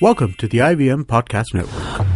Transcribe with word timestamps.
Welcome 0.00 0.34
to 0.34 0.46
the 0.46 0.58
IVM 0.58 1.06
Podcast 1.06 1.54
Network. 1.54 2.06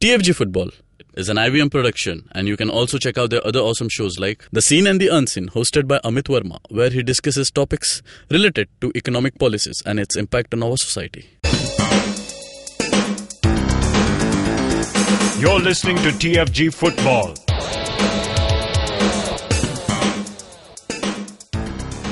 TFG 0.00 0.34
Football 0.34 0.70
is 1.14 1.28
an 1.28 1.36
IVM 1.36 1.70
production, 1.70 2.28
and 2.32 2.48
you 2.48 2.56
can 2.56 2.68
also 2.68 2.98
check 2.98 3.16
out 3.16 3.30
their 3.30 3.46
other 3.46 3.60
awesome 3.60 3.88
shows 3.88 4.18
like 4.18 4.44
The 4.50 4.60
Seen 4.60 4.88
and 4.88 5.00
the 5.00 5.06
Unseen, 5.06 5.50
hosted 5.50 5.86
by 5.86 6.00
Amit 6.00 6.24
Verma, 6.24 6.58
where 6.68 6.90
he 6.90 7.04
discusses 7.04 7.52
topics 7.52 8.02
related 8.28 8.68
to 8.80 8.90
economic 8.96 9.38
policies 9.38 9.84
and 9.86 10.00
its 10.00 10.16
impact 10.16 10.52
on 10.52 10.64
our 10.64 10.76
society. 10.76 11.28
You're 15.38 15.60
listening 15.60 15.98
to 15.98 16.10
TFG 16.10 16.74
Football. 16.74 17.36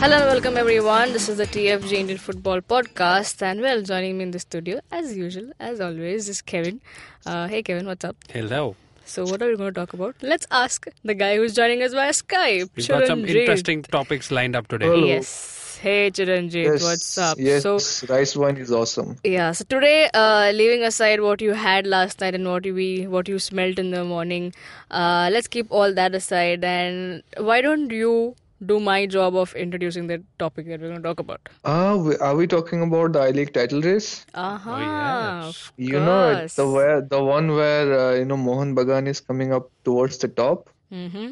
Hello 0.01 0.17
and 0.17 0.27
welcome 0.27 0.57
everyone. 0.57 1.13
This 1.13 1.29
is 1.29 1.39
the 1.39 1.45
TFG 1.47 1.93
Indian 1.93 2.19
Football 2.19 2.61
Podcast, 2.61 3.43
and 3.43 3.61
well, 3.61 3.83
joining 3.83 4.17
me 4.19 4.25
in 4.25 4.31
the 4.31 4.39
studio, 4.39 4.81
as 4.93 5.17
usual, 5.17 5.51
as 5.59 5.81
always, 5.81 6.29
is 6.29 6.41
Kevin. 6.41 6.81
Uh, 7.27 7.49
hey 7.49 7.63
Kevin, 7.63 7.87
what's 7.87 8.05
up? 8.05 8.17
Hello. 8.31 8.77
So, 9.05 9.25
what 9.25 9.43
are 9.43 9.49
we 9.49 9.57
going 9.57 9.73
to 9.75 9.81
talk 9.81 9.93
about? 9.95 10.15
Let's 10.23 10.47
ask 10.51 10.87
the 11.05 11.15
guy 11.15 11.37
who's 11.37 11.55
joining 11.55 11.83
us 11.83 11.93
via 11.95 12.11
Skype. 12.13 12.71
We've 12.77 12.89
got 12.89 13.07
some 13.07 13.25
interesting 13.25 13.83
topics 13.83 14.31
lined 14.31 14.55
up 14.57 14.69
today. 14.69 14.87
Hello. 14.87 15.07
Yes. 15.07 15.55
Hey 15.81 16.11
Chiranjeev, 16.11 16.65
Yes, 16.65 16.83
what's 16.83 17.19
up? 17.19 17.39
Yes, 17.39 17.63
So, 17.63 17.79
rice 18.13 18.35
wine 18.35 18.57
is 18.57 18.73
awesome. 18.73 19.17
yeah. 19.23 19.53
So 19.53 19.65
today, 19.69 20.11
uh, 20.13 20.51
leaving 20.53 20.83
aside 20.83 21.21
what 21.21 21.41
you 21.41 21.53
had 21.53 21.87
last 21.87 22.21
night 22.21 22.35
and 22.35 22.49
what 22.49 22.65
you 22.65 22.75
we 22.75 23.07
what 23.07 23.29
you 23.29 23.39
smelt 23.39 23.79
in 23.79 23.93
the 23.93 24.05
morning, 24.05 24.53
uh, 24.91 25.29
let's 25.33 25.47
keep 25.47 25.67
all 25.71 25.95
that 25.95 26.17
aside. 26.17 26.65
And 26.65 27.23
why 27.37 27.61
don't 27.61 27.93
you 27.93 28.35
do 28.67 28.79
my 28.81 29.07
job 29.07 29.37
of 29.37 29.55
introducing 29.55 30.07
the 30.07 30.23
topic 30.39 30.67
that 30.69 30.81
we're 30.81 30.89
going 30.89 31.03
to 31.03 31.09
talk 31.09 31.21
about? 31.21 31.49
Ah, 31.65 31.97
we- 31.97 32.17
are 32.17 32.35
we 32.37 32.47
talking 32.47 32.83
about 32.83 33.13
the 33.13 33.21
I 33.21 33.31
League 33.31 33.53
title 33.53 33.81
race? 33.81 34.27
Uh-huh. 34.35 34.77
yes. 34.79 35.49
of 35.49 35.73
You 35.77 36.01
know, 36.01 36.31
it's 36.31 36.57
the 36.57 36.69
where 36.69 37.01
the 37.01 37.23
one 37.23 37.53
where 37.55 37.99
uh, 37.99 38.15
you 38.15 38.25
know 38.25 38.37
Mohun 38.37 38.75
Bagan 38.75 39.07
is 39.07 39.21
coming 39.21 39.53
up 39.53 39.71
towards 39.85 40.19
the 40.19 40.29
top. 40.29 40.71
Mm-hmm. 40.93 41.31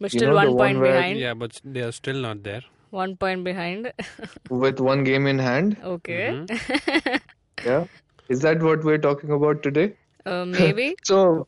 But 0.00 0.12
You 0.12 0.18
still 0.20 0.30
know, 0.30 0.34
one 0.36 0.56
point 0.56 0.78
where- 0.80 0.92
behind. 0.96 1.18
Yeah, 1.18 1.34
but 1.34 1.60
they 1.64 1.80
are 1.80 1.92
still 1.92 2.20
not 2.20 2.42
there. 2.42 2.62
One 2.90 3.16
point 3.16 3.44
behind. 3.44 3.92
with 4.50 4.78
one 4.80 5.04
game 5.04 5.26
in 5.26 5.38
hand. 5.38 5.76
okay. 5.82 6.22
Mm-hmm. 6.32 7.16
Yeah, 7.64 7.86
is 8.28 8.40
that 8.40 8.62
what 8.62 8.84
we're 8.84 8.98
talking 8.98 9.30
about 9.30 9.62
today? 9.62 9.94
uh, 10.26 10.44
maybe. 10.44 10.94
So, 11.04 11.46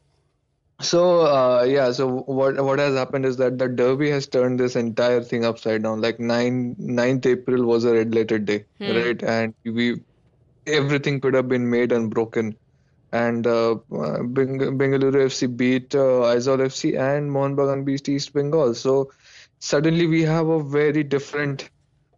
so 0.80 1.20
uh, 1.26 1.62
yeah. 1.64 1.90
So 1.92 2.06
what 2.22 2.60
what 2.64 2.78
has 2.78 2.94
happened 2.94 3.26
is 3.26 3.36
that 3.38 3.58
the 3.58 3.68
Derby 3.68 4.10
has 4.10 4.26
turned 4.28 4.60
this 4.60 4.76
entire 4.76 5.22
thing 5.22 5.44
upside 5.44 5.82
down. 5.82 6.00
Like 6.00 6.20
9 6.20 6.76
9th 6.78 7.26
April 7.26 7.64
was 7.66 7.84
a 7.84 7.92
red 7.94 8.14
letter 8.14 8.38
day, 8.38 8.66
Hmm. 8.78 8.96
right? 8.96 9.22
And 9.22 9.54
we 9.64 10.02
everything 10.66 11.20
could 11.20 11.34
have 11.34 11.48
been 11.48 11.68
made 11.70 11.92
and 11.92 12.10
broken. 12.10 12.56
And 13.12 13.46
uh, 13.46 13.76
Beng 13.90 14.60
Bengaluru 14.78 15.26
FC 15.26 15.46
beat 15.46 15.94
uh, 15.94 16.22
Aizawl 16.32 16.60
FC 16.66 16.96
and 16.96 17.30
Mohun 17.32 17.56
Bagan 17.56 17.84
beat 17.84 18.08
East 18.08 18.32
Bengal. 18.34 18.74
So 18.74 19.10
suddenly 19.60 20.06
we 20.06 20.22
have 20.22 20.48
a 20.48 20.62
very 20.62 21.02
different 21.04 21.70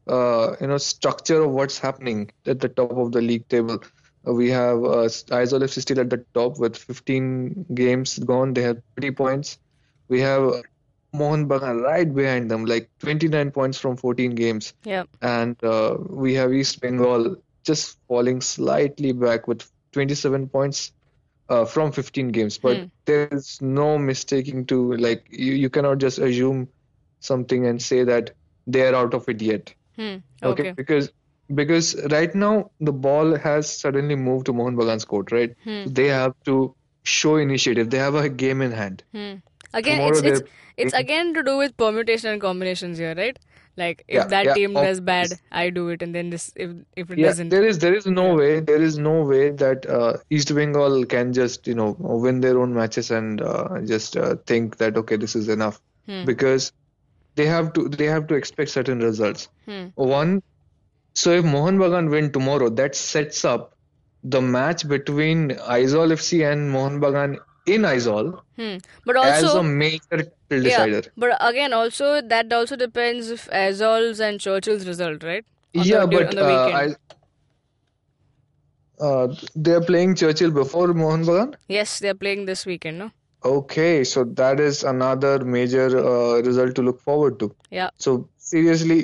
uh, 0.08 0.56
you 0.61 0.66
know 0.69 0.78
structure 0.78 1.42
of 1.42 1.50
what's 1.53 1.78
happening 1.78 2.31
at 2.47 2.61
the 2.61 2.69
top 2.69 2.92
of 2.92 3.12
the 3.12 3.20
league 3.22 3.48
table. 3.48 3.78
We 4.24 4.50
have 4.50 4.84
uh, 4.84 5.08
FC 5.08 5.80
still 5.80 6.00
at 6.00 6.10
the 6.10 6.24
top 6.34 6.58
with 6.58 6.76
15 6.76 7.66
games 7.74 8.18
gone. 8.18 8.52
They 8.54 8.62
have 8.62 8.82
30 8.96 9.12
points. 9.12 9.58
We 10.08 10.20
have 10.20 10.62
Mohun 11.14 11.48
Bagan 11.48 11.82
right 11.82 12.12
behind 12.12 12.50
them, 12.50 12.64
like 12.64 12.91
29 13.00 13.50
points 13.50 13.78
from 13.78 13.96
14 13.96 14.34
games. 14.34 14.74
Yeah. 14.84 15.04
And 15.20 15.56
uh, 15.62 15.96
we 16.08 16.34
have 16.34 16.52
East 16.52 16.80
Bengal 16.80 17.36
just 17.64 17.98
falling 18.08 18.41
slightly 18.41 19.12
back 19.12 19.46
with 19.48 19.68
27 19.92 20.48
points 20.48 20.92
uh, 21.48 21.64
from 21.64 21.92
15 21.92 22.28
games. 22.28 22.58
But 22.58 22.76
Hmm. 22.78 22.84
there's 23.06 23.60
no 23.60 23.98
mistaking 23.98 24.66
to 24.66 24.92
like 24.97 25.26
you, 25.31 25.52
you 25.54 25.70
cannot 25.70 25.98
just 25.98 26.19
assume 26.19 26.69
something 27.20 27.66
and 27.66 27.81
say 27.82 28.04
that 28.04 28.32
they're 28.66 28.94
out 28.94 29.14
of 29.14 29.28
it 29.28 29.42
yet. 29.42 29.75
Hmm. 29.97 30.16
Okay, 30.42 30.62
Okay. 30.62 30.72
because 30.72 31.10
because 31.55 31.94
right 32.11 32.34
now 32.34 32.71
the 32.81 32.93
ball 32.93 33.37
has 33.37 33.71
suddenly 33.81 34.15
moved 34.16 34.47
to 34.47 34.53
Mohun 34.53 34.77
Bagan's 34.77 35.05
court, 35.05 35.33
right? 35.33 35.55
Hmm. 35.65 35.84
They 35.87 36.09
have 36.09 36.34
to 36.47 36.75
show 37.05 37.37
initiative. 37.37 37.91
They 37.91 37.99
have 37.99 38.15
a 38.15 38.28
game 38.28 38.62
in 38.62 38.72
hand. 38.72 39.05
Hmm. 39.12 39.34
Again, 39.72 39.99
Tomorrow 39.99 40.19
it's 40.19 40.41
it's 40.41 40.41
it's 40.77 40.94
again 40.94 41.34
to 41.34 41.43
do 41.43 41.56
with 41.59 41.77
permutation 41.77 42.31
and 42.31 42.41
combinations 42.41 42.99
here, 42.99 43.15
right? 43.16 43.38
Like 43.77 44.05
if 44.09 44.16
Yeah, 44.16 44.25
that 44.28 44.47
yeah, 44.47 44.55
team 44.55 44.75
does 44.75 45.00
bad. 45.00 45.38
I 45.53 45.71
do 45.71 45.88
it, 45.91 46.03
and 46.03 46.15
then 46.15 46.31
this 46.31 46.53
if 46.56 46.71
if 46.97 47.11
it 47.11 47.19
Yeah, 47.19 47.28
doesn't. 47.28 47.50
there 47.50 47.65
is 47.65 47.78
there 47.78 47.94
is 47.94 48.06
no 48.06 48.34
way 48.34 48.61
there 48.61 48.82
is 48.82 48.99
no 48.99 49.22
way 49.22 49.50
that 49.50 49.87
uh, 49.87 50.17
East 50.31 50.55
Bengal 50.55 51.05
can 51.06 51.32
just 51.32 51.67
you 51.67 51.75
know 51.75 51.97
win 51.99 52.41
their 52.41 52.59
own 52.59 52.75
matches 52.75 53.11
and 53.11 53.41
uh, 53.41 53.81
just 53.84 54.17
uh, 54.17 54.37
think 54.47 54.77
that 54.78 54.97
okay 54.97 55.17
this 55.17 55.37
is 55.37 55.49
enough 55.49 55.81
Hmm. 56.06 56.25
because 56.25 56.72
they 57.37 57.47
have 57.47 57.72
to 57.75 57.88
they 57.88 58.06
have 58.06 58.27
to 58.28 58.34
expect 58.34 58.71
certain 58.71 58.99
results. 59.00 59.49
Hmm. 59.67 59.87
One, 59.94 60.43
so 61.20 61.32
if 61.42 61.44
Mohun 61.53 61.78
Bagan 61.84 62.10
win 62.16 62.32
tomorrow, 62.38 62.69
that 62.81 62.94
sets 62.94 63.44
up 63.44 63.70
the 64.34 64.41
match 64.56 64.86
between 64.97 65.50
Aizawl 65.76 66.12
FC 66.16 66.41
and 66.50 66.70
Mohun 66.75 67.00
Bagan 67.04 67.38
in 67.66 67.82
Aizawl 67.82 68.28
Hmm. 68.56 68.76
But 69.06 69.16
also, 69.16 69.47
as 69.47 69.54
a 69.54 69.62
major 69.62 70.19
yeah. 70.20 70.58
decider. 70.66 71.03
But 71.16 71.36
again, 71.50 71.72
also 71.72 72.20
that 72.32 72.53
also 72.53 72.76
depends 72.76 73.31
if 73.36 73.48
Aizawl's 73.50 74.20
and 74.20 74.41
Churchill's 74.47 74.86
result, 74.86 75.22
right? 75.22 75.44
On 75.76 75.84
Yeah, 75.91 76.06
dur- 76.06 76.19
but 76.19 76.31
the 76.41 76.44
uh. 76.44 76.81
I, 76.82 76.94
uh, 79.08 79.34
they're 79.54 79.81
playing 79.81 80.14
Churchill 80.14 80.50
before 80.50 80.88
Mohun 80.88 81.25
Bagan. 81.25 81.54
Yes, 81.69 81.98
they're 82.00 82.14
playing 82.26 82.44
this 82.47 82.66
weekend, 82.66 82.98
no? 82.98 83.10
Okay, 83.44 84.04
so 84.04 84.25
that 84.25 84.60
is 84.60 84.82
another 84.84 85.38
major 85.44 85.87
uh, 85.98 86.42
result 86.42 86.75
to 86.75 86.82
look 86.82 87.00
forward 87.00 87.38
to. 87.38 87.54
Yeah. 87.70 87.88
So 87.97 88.28
seriously, 88.37 88.98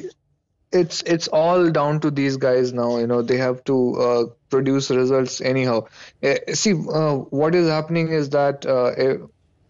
it's 0.72 1.02
it's 1.02 1.28
all 1.28 1.70
down 1.70 2.00
to 2.00 2.10
these 2.10 2.36
guys 2.36 2.72
now. 2.72 2.98
You 2.98 3.06
know, 3.06 3.22
they 3.22 3.36
have 3.36 3.62
to 3.64 3.76
uh, 4.00 4.24
produce 4.50 4.90
results 4.90 5.40
anyhow. 5.40 5.86
Eh, 6.22 6.38
see, 6.54 6.72
uh, 6.72 7.14
what 7.40 7.54
is 7.54 7.68
happening 7.68 8.08
is 8.08 8.30
that 8.30 8.66
uh, 8.66 8.86
eh, 8.96 9.14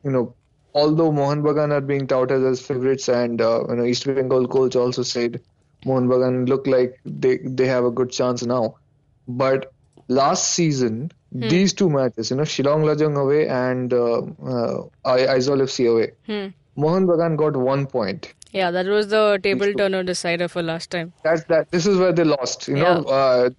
you 0.05 0.11
know, 0.11 0.35
although 0.75 1.11
Mohun 1.13 1.43
Bagan 1.43 1.73
are 1.73 1.81
being 1.81 2.07
touted 2.07 2.45
as 2.45 2.61
favorites, 2.61 3.09
and 3.09 3.41
uh, 3.41 3.65
you 3.69 3.77
know, 3.77 3.85
East 3.85 4.07
Bengal 4.07 4.49
coach 4.49 4.75
also 4.77 5.03
said 5.03 5.41
Mohun 5.85 6.09
Bagan 6.09 6.49
look 6.49 6.67
like 6.67 6.99
they 7.05 7.37
they 7.39 7.67
have 7.67 7.85
a 7.85 7.91
good 7.91 8.11
chance 8.11 8.43
now, 8.45 8.77
but 9.29 9.73
last 10.09 10.53
season 10.53 11.11
these 11.33 11.73
two 11.75 11.91
matches, 11.91 12.31
you 12.31 12.37
know, 12.37 12.45
Shillong 12.45 12.85
Lajong 12.85 13.21
away 13.21 13.47
and 13.49 13.93
uh, 13.93 14.19
uh, 14.23 14.85
I- 15.05 15.27
Aizawl 15.37 15.61
FC 15.63 15.91
away, 15.91 16.13
Hmm. 16.27 16.49
Mohun 16.77 17.07
Bagan 17.07 17.37
got 17.37 17.57
one 17.57 17.87
point. 17.87 18.33
Yeah, 18.57 18.71
that 18.71 18.87
was 18.87 19.09
the 19.09 19.39
table 19.43 19.73
turner 19.75 20.03
decider 20.03 20.49
for 20.49 20.63
last 20.63 20.91
time. 20.91 21.13
That's 21.25 21.45
that. 21.45 21.71
This 21.71 21.87
is 21.87 21.99
where 21.99 22.13
they 22.13 22.25
lost. 22.25 22.69
You 22.69 22.77
know, 22.77 23.03
uh, 23.17 23.51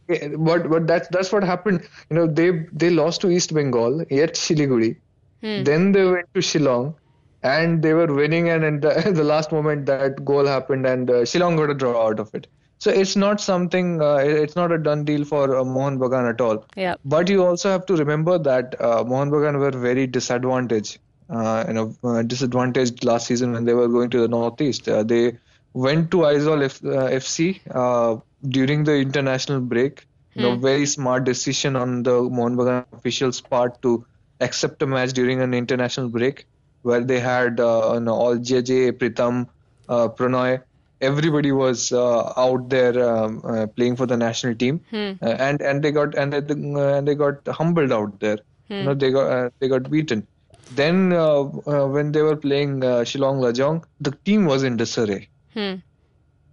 but 0.50 0.70
but 0.70 0.88
that's 0.88 1.08
that's 1.10 1.32
what 1.32 1.44
happened. 1.44 1.84
You 2.10 2.16
know, 2.20 2.28
they 2.40 2.48
they 2.84 2.90
lost 2.90 3.22
to 3.22 3.30
East 3.30 3.54
Bengal, 3.54 4.04
yet 4.10 4.34
Siliguri. 4.46 4.96
Hmm. 5.42 5.64
Then 5.64 5.92
they 5.92 6.06
went 6.06 6.34
to 6.34 6.40
Shillong, 6.40 6.96
and 7.44 7.84
they 7.84 7.94
were 7.94 8.12
winning, 8.22 8.50
and 8.50 8.64
in 8.64 8.80
the, 8.80 9.12
the 9.22 9.24
last 9.24 9.52
moment 9.52 9.86
that 9.86 10.24
goal 10.26 10.46
happened, 10.46 10.86
and 10.88 11.10
uh, 11.10 11.22
Shillong 11.34 11.58
got 11.58 11.70
a 11.70 11.76
draw 11.76 12.08
out 12.08 12.20
of 12.20 12.34
it. 12.34 12.48
So 12.80 12.92
it's 12.92 13.16
not 13.16 13.42
something. 13.42 14.02
Uh, 14.02 14.16
it's 14.16 14.56
not 14.56 14.72
a 14.72 14.78
done 14.78 15.04
deal 15.04 15.26
for 15.26 15.58
uh, 15.58 15.64
Mohun 15.64 16.00
Bagan 16.00 16.30
at 16.30 16.42
all. 16.42 16.66
Yeah. 16.76 16.96
But 17.06 17.30
you 17.30 17.44
also 17.44 17.70
have 17.72 17.86
to 17.88 17.96
remember 17.96 18.38
that 18.38 18.80
uh, 18.80 19.04
Mohun 19.04 19.32
Bagan 19.32 19.60
were 19.60 19.72
very 19.72 20.06
disadvantaged, 20.06 21.00
you 21.30 21.74
know, 21.74 21.96
uh, 22.04 22.22
disadvantaged 22.24 23.04
last 23.04 23.28
season 23.28 23.52
when 23.54 23.66
they 23.66 23.74
were 23.74 23.88
going 23.88 24.10
to 24.10 24.20
the 24.20 24.28
northeast. 24.28 24.88
Uh, 24.88 25.04
they 25.04 25.38
went 25.74 26.12
to 26.12 26.18
Aizawl 26.18 26.64
F- 26.64 26.84
uh, 26.84 27.08
FC 27.08 27.62
uh, 27.74 28.18
during 28.48 28.84
the 28.84 28.96
international 28.96 29.60
break. 29.62 30.06
You 30.36 30.42
know, 30.42 30.56
very 30.56 30.86
smart 30.86 31.24
decision 31.26 31.76
on 31.76 32.04
the 32.04 32.12
Mohun 32.22 32.56
Bagan 32.58 32.80
officials' 32.80 33.30
part 33.42 33.82
to 33.82 34.06
accept 34.40 34.82
a 34.82 34.86
match 34.86 35.14
during 35.14 35.42
an 35.42 35.54
international 35.54 36.10
break, 36.10 36.46
where 36.82 37.04
they 37.04 37.20
had 37.20 37.60
uh, 37.60 37.92
you 37.94 38.00
know, 38.02 38.14
all 38.14 38.38
JJ, 38.38 38.92
Pritam, 38.92 39.48
uh, 39.88 40.08
Pronay. 40.10 40.62
Everybody 41.02 41.52
was 41.52 41.92
uh, 41.92 42.34
out 42.38 42.70
there 42.70 42.94
um, 43.08 43.42
uh, 43.44 43.68
playing 43.68 43.96
for 43.98 44.06
the 44.06 44.18
national 44.18 44.56
team, 44.56 44.82
Hmm. 44.92 45.14
uh, 45.22 45.36
and 45.48 45.62
and 45.62 45.84
they 45.84 45.92
got 45.92 46.16
and 46.16 46.34
they, 46.34 46.38
uh, 46.40 46.98
and 46.98 47.08
they 47.08 47.16
got 47.16 47.48
humbled 47.48 47.92
out 47.92 48.20
there. 48.20 48.38
You 48.80 48.86
know, 48.86 48.94
they 48.94 49.12
got 49.12 49.32
uh, 49.32 49.50
they 49.60 49.68
got 49.70 49.90
beaten. 49.90 50.28
Then 50.70 51.14
uh, 51.14 51.42
uh, 51.42 51.88
when 51.88 52.12
they 52.12 52.22
were 52.22 52.36
playing 52.36 52.84
uh, 52.84 52.98
Shillong 53.12 53.40
Lajong, 53.40 53.84
the 54.00 54.12
team 54.26 54.46
was 54.46 54.64
in 54.64 54.78
disarray. 54.78 55.30
Hmm. 55.54 55.76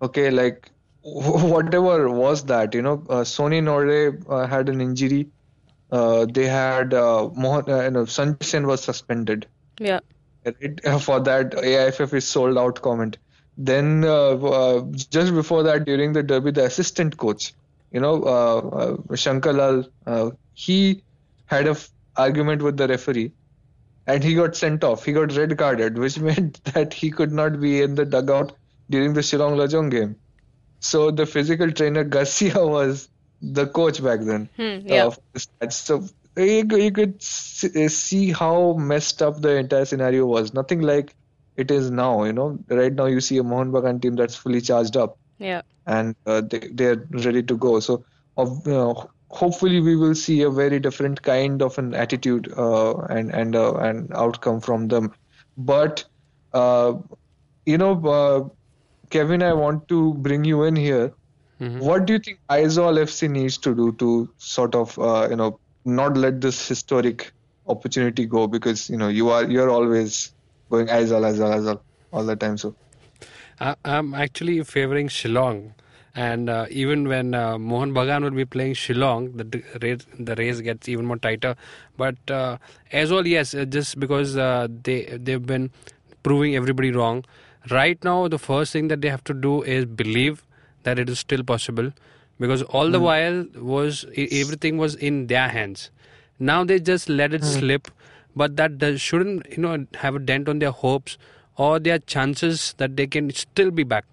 Okay, 0.03 0.31
like 0.31 0.71
whatever 1.03 2.09
was 2.11 2.45
that, 2.45 2.75
you 2.75 2.83
know, 2.83 3.05
uh, 3.09 3.23
Sony 3.25 3.63
Norde 3.63 4.23
uh, 4.29 4.47
had 4.47 4.69
an 4.69 4.81
injury. 4.81 5.29
Uh, 5.91 6.27
they 6.27 6.47
had 6.47 6.95
uh, 6.95 7.29
Mohan, 7.35 7.69
uh, 7.71 7.83
you 7.83 7.91
know, 7.91 8.05
Sanjay 8.05 8.43
Sen 8.43 8.67
was 8.67 8.83
suspended 8.83 9.47
Yeah. 9.79 10.01
right, 10.45 10.81
for 11.01 11.21
that 11.21 11.55
AIFF 11.55 12.13
is 12.15 12.27
sold 12.27 12.59
out 12.59 12.81
comment. 12.83 13.19
Then 13.57 14.05
uh, 14.05 14.37
uh, 14.37 14.83
just 14.97 15.35
before 15.35 15.63
that, 15.65 15.85
during 15.85 16.13
the 16.13 16.23
derby, 16.23 16.51
the 16.51 16.65
assistant 16.65 17.17
coach, 17.17 17.55
you 17.93 18.01
know, 18.01 18.23
uh, 18.25 18.59
uh, 19.13 19.17
Shankar 19.17 19.53
Lal, 19.53 19.85
uh, 20.07 20.31
he 20.55 21.05
had 21.47 21.67
a 21.67 21.71
f- 21.71 21.91
argument 22.17 22.63
with 22.63 22.77
the 22.77 22.89
referee, 22.89 23.33
and 24.07 24.23
he 24.25 24.35
got 24.35 24.57
sent 24.57 24.85
off. 24.85 25.05
He 25.05 25.13
got 25.13 25.35
red 25.37 25.57
carded, 25.59 25.99
which 25.99 26.19
meant 26.29 26.63
that 26.75 26.93
he 26.95 27.11
could 27.11 27.33
not 27.33 27.61
be 27.61 27.83
in 27.83 27.95
the 27.95 28.05
dugout 28.05 28.53
during 28.91 29.15
the 29.15 29.21
Shillong 29.21 29.57
Lajong 29.57 29.91
game. 29.91 30.17
So 30.81 31.11
the 31.11 31.27
physical 31.27 31.71
trainer 31.73 32.05
Garcia 32.17 32.65
was 32.67 33.09
the 33.41 33.67
coach 33.67 34.03
back 34.03 34.21
then. 34.21 34.49
Hmm, 34.57 34.87
yeah. 34.87 35.11
match. 35.61 35.73
So 35.73 36.05
you, 36.37 36.65
could- 36.67 36.83
you 36.83 36.93
could 36.93 37.15
uh, 37.17 37.89
see 37.89 38.33
how 38.33 38.75
messed 38.75 39.23
up 39.23 39.41
the 39.41 39.57
entire 39.57 39.85
scenario 39.85 40.27
was. 40.27 40.53
Nothing 40.55 40.81
like 40.83 41.15
it 41.57 41.71
is 41.71 41.91
now. 41.91 42.25
You 42.25 42.33
know, 42.33 42.59
right 42.69 42.93
now 42.93 43.07
you 43.07 43.21
see 43.21 43.39
a 43.39 43.43
Mohun 43.43 43.71
Bagan 43.73 44.03
team 44.03 44.17
that's 44.17 44.35
fully 44.37 44.61
charged 44.61 44.97
up 44.97 45.19
Yeah. 45.39 45.63
and 45.87 46.15
uh, 46.27 46.41
they 46.43 46.59
they're 46.73 47.05
ready 47.11 47.43
to 47.45 47.57
go. 47.57 47.81
So 47.81 48.05
of, 48.37 48.67
you 48.67 48.73
know, 48.73 49.11
hopefully 49.35 49.81
we 49.81 49.97
will 49.97 50.15
see 50.15 50.43
a 50.43 50.51
very 50.51 50.79
different 50.79 51.23
kind 51.23 51.63
of 51.67 51.77
an 51.79 51.93
attitude 51.95 52.53
uh, 52.57 52.97
and 53.17 53.35
and 53.43 53.57
uh, 53.57 53.75
and 53.89 54.13
outcome 54.25 54.61
from 54.61 54.89
them. 54.89 55.13
But 55.57 56.05
uh, 56.53 56.95
you 57.67 57.79
know, 57.79 57.93
uh, 58.15 58.49
Kevin, 59.11 59.43
I 59.43 59.53
want 59.53 59.89
to 59.89 60.15
bring 60.15 60.45
you 60.45 60.65
in 60.65 60.77
here. 60.77 61.13
What 61.81 62.05
do 62.05 62.13
you 62.13 62.19
think 62.19 62.41
Aizawl 62.51 62.99
FC 63.03 63.29
needs 63.31 63.57
to 63.59 63.75
do 63.75 63.93
to 63.93 64.09
sort 64.39 64.75
of 64.75 64.99
uh, 64.99 65.29
you 65.31 65.37
know 65.37 65.59
not 65.85 66.17
let 66.25 66.41
this 66.41 66.69
historic 66.69 67.33
opportunity 67.75 68.27
go? 68.27 68.47
Because 68.47 68.91
you 68.91 68.99
know 69.03 69.09
you 69.09 69.31
are 69.31 69.45
you're 69.45 69.71
always 69.71 70.33
going 70.71 70.89
Aizawl, 70.89 71.29
Aizawl, 71.31 71.55
Aizawl 71.55 71.81
all 72.13 72.25
the 72.25 72.37
time. 72.37 72.59
So 72.59 72.75
I, 73.61 73.77
I'm 73.85 74.13
actually 74.15 74.63
favoring 74.65 75.09
Shillong. 75.09 75.73
And 76.15 76.49
uh, 76.49 76.67
even 76.71 77.09
when 77.09 77.35
uh, 77.35 77.59
Mohun 77.59 77.93
Bagan 77.93 78.23
will 78.23 78.31
be 78.31 78.45
playing 78.45 78.75
Shillong, 78.75 79.37
the 79.37 79.63
race, 79.83 80.07
the 80.19 80.37
race 80.37 80.61
gets 80.61 80.89
even 80.89 81.07
more 81.07 81.17
tighter. 81.17 81.57
But 81.97 82.17
uh, 82.31 82.59
as 82.93 83.11
well, 83.11 83.27
yes, 83.27 83.53
uh, 83.53 83.65
just 83.65 83.99
because 83.99 84.37
uh, 84.37 84.69
they 84.85 85.19
they've 85.21 85.45
been 85.45 85.71
proving 86.23 86.55
everybody 86.55 86.93
wrong. 86.93 87.25
Right 87.71 88.03
now, 88.05 88.29
the 88.29 88.39
first 88.39 88.73
thing 88.73 88.89
that 88.89 89.01
they 89.01 89.09
have 89.09 89.25
to 89.25 89.35
do 89.35 89.63
is 89.63 89.87
believe 89.87 90.45
that 90.85 90.99
it 91.01 91.09
is 91.09 91.19
still 91.19 91.43
possible, 91.43 91.93
because 92.39 92.63
all 92.63 92.91
the 92.91 93.01
while 93.01 93.47
was 93.57 94.05
everything 94.17 94.77
was 94.77 94.95
in 94.95 95.27
their 95.27 95.49
hands. 95.49 95.91
Now 96.39 96.63
they 96.63 96.79
just 96.79 97.09
let 97.09 97.35
it 97.35 97.43
slip, 97.45 97.91
but 98.37 98.57
that 98.57 99.01
shouldn't 99.01 99.51
you 99.51 99.63
know 99.63 99.87
have 99.95 100.15
a 100.15 100.19
dent 100.21 100.49
on 100.49 100.61
their 100.61 100.71
hopes 100.71 101.19
or 101.57 101.79
their 101.81 101.99
chances 101.99 102.75
that 102.79 102.97
they 102.97 103.07
can 103.07 103.31
still 103.31 103.71
be 103.71 103.83
back 103.83 104.05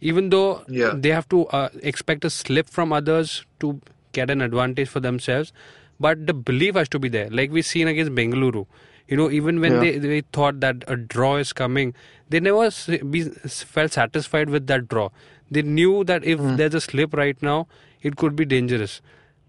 even 0.00 0.30
though 0.30 0.62
Yeah. 0.68 0.94
they 0.96 1.10
have 1.10 1.28
to 1.30 1.46
uh, 1.46 1.68
expect 1.82 2.24
a 2.24 2.30
slip 2.30 2.68
from 2.68 2.92
others 2.92 3.44
to 3.60 3.80
get 4.12 4.30
an 4.30 4.40
advantage 4.40 4.88
for 4.88 5.00
themselves 5.00 5.52
but 6.00 6.26
the 6.26 6.34
belief 6.34 6.74
has 6.74 6.88
to 6.90 6.98
be 6.98 7.08
there 7.08 7.28
like 7.30 7.50
we've 7.50 7.66
seen 7.66 7.88
against 7.88 8.12
bengaluru 8.14 8.66
you 9.08 9.16
know 9.16 9.30
even 9.30 9.60
when 9.60 9.72
Yeah. 9.74 9.80
they, 9.80 9.98
they 9.98 10.20
thought 10.32 10.60
that 10.60 10.84
a 10.86 10.96
draw 10.96 11.36
is 11.36 11.52
coming 11.52 11.94
they 12.30 12.40
never 12.40 12.70
be, 13.10 13.22
felt 13.24 13.92
satisfied 13.92 14.50
with 14.50 14.66
that 14.68 14.88
draw 14.88 15.08
they 15.50 15.62
knew 15.62 16.04
that 16.04 16.24
if 16.24 16.38
Hmm. 16.38 16.56
there's 16.56 16.74
a 16.74 16.80
slip 16.80 17.14
right 17.14 17.40
now 17.42 17.66
it 18.02 18.16
could 18.16 18.36
be 18.36 18.44
dangerous 18.44 19.00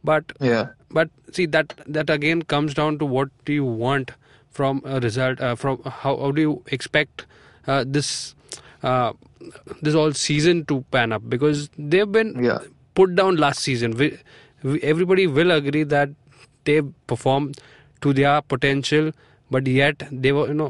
but 0.04 0.32
yeah. 0.40 0.68
but 0.92 1.10
see 1.32 1.46
that 1.58 1.74
that 1.88 2.10
again 2.10 2.42
comes 2.44 2.74
down 2.74 2.98
to 3.00 3.06
what 3.06 3.30
do 3.46 3.54
you 3.54 3.66
want 3.66 4.12
from 4.52 4.82
a 4.86 5.00
result 5.00 5.42
uh, 5.42 5.56
from 5.56 5.82
how, 5.84 6.16
how 6.18 6.32
do 6.32 6.42
you 6.42 6.64
expect 6.68 7.26
uh, 7.68 7.84
this 7.88 8.36
uh, 8.92 9.12
this 9.82 9.96
all 10.02 10.14
season 10.22 10.64
to 10.72 10.82
pan 10.96 11.12
up 11.18 11.30
because 11.36 11.70
they've 11.94 12.12
been 12.18 12.32
Yeah. 12.50 12.60
put 13.00 13.16
down 13.20 13.38
last 13.44 13.60
season 13.70 13.96
we, 14.02 14.08
we, 14.64 14.82
everybody 14.94 15.28
will 15.38 15.52
agree 15.56 15.84
that 15.96 16.10
they 16.70 16.82
performed 17.14 17.58
to 18.06 18.14
their 18.20 18.36
potential 18.54 19.12
but 19.56 19.68
yet 19.80 20.04
they 20.26 20.32
were 20.38 20.48
you 20.52 20.54
know 20.62 20.70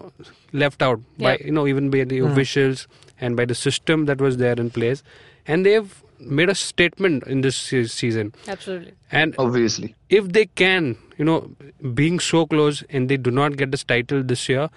left 0.63 0.81
out 0.87 0.99
by 1.25 1.35
you 1.49 1.51
know 1.59 1.67
even 1.73 1.89
by 1.97 2.03
the 2.15 2.19
officials 2.31 2.87
and 3.19 3.37
by 3.41 3.45
the 3.53 3.57
system 3.65 4.05
that 4.11 4.19
was 4.27 4.37
there 4.43 4.57
in 4.65 4.69
place 4.79 5.03
and 5.47 5.65
they've 5.69 5.93
made 6.39 6.49
a 6.49 6.55
statement 6.55 7.25
in 7.35 7.41
this 7.45 7.55
season 7.95 8.33
Absolutely. 8.55 8.93
and 9.21 9.35
Obviously. 9.37 9.93
if 10.09 10.27
they 10.37 10.45
can, 10.61 10.97
you 11.17 11.25
know, 11.25 11.39
being 11.93 12.19
so 12.27 12.45
close 12.53 12.83
and 12.89 13.09
they 13.09 13.17
do 13.17 13.31
not 13.39 13.57
get 13.57 13.71
this 13.71 13.83
title 13.83 14.23
this 14.23 14.47
year, 14.47 14.69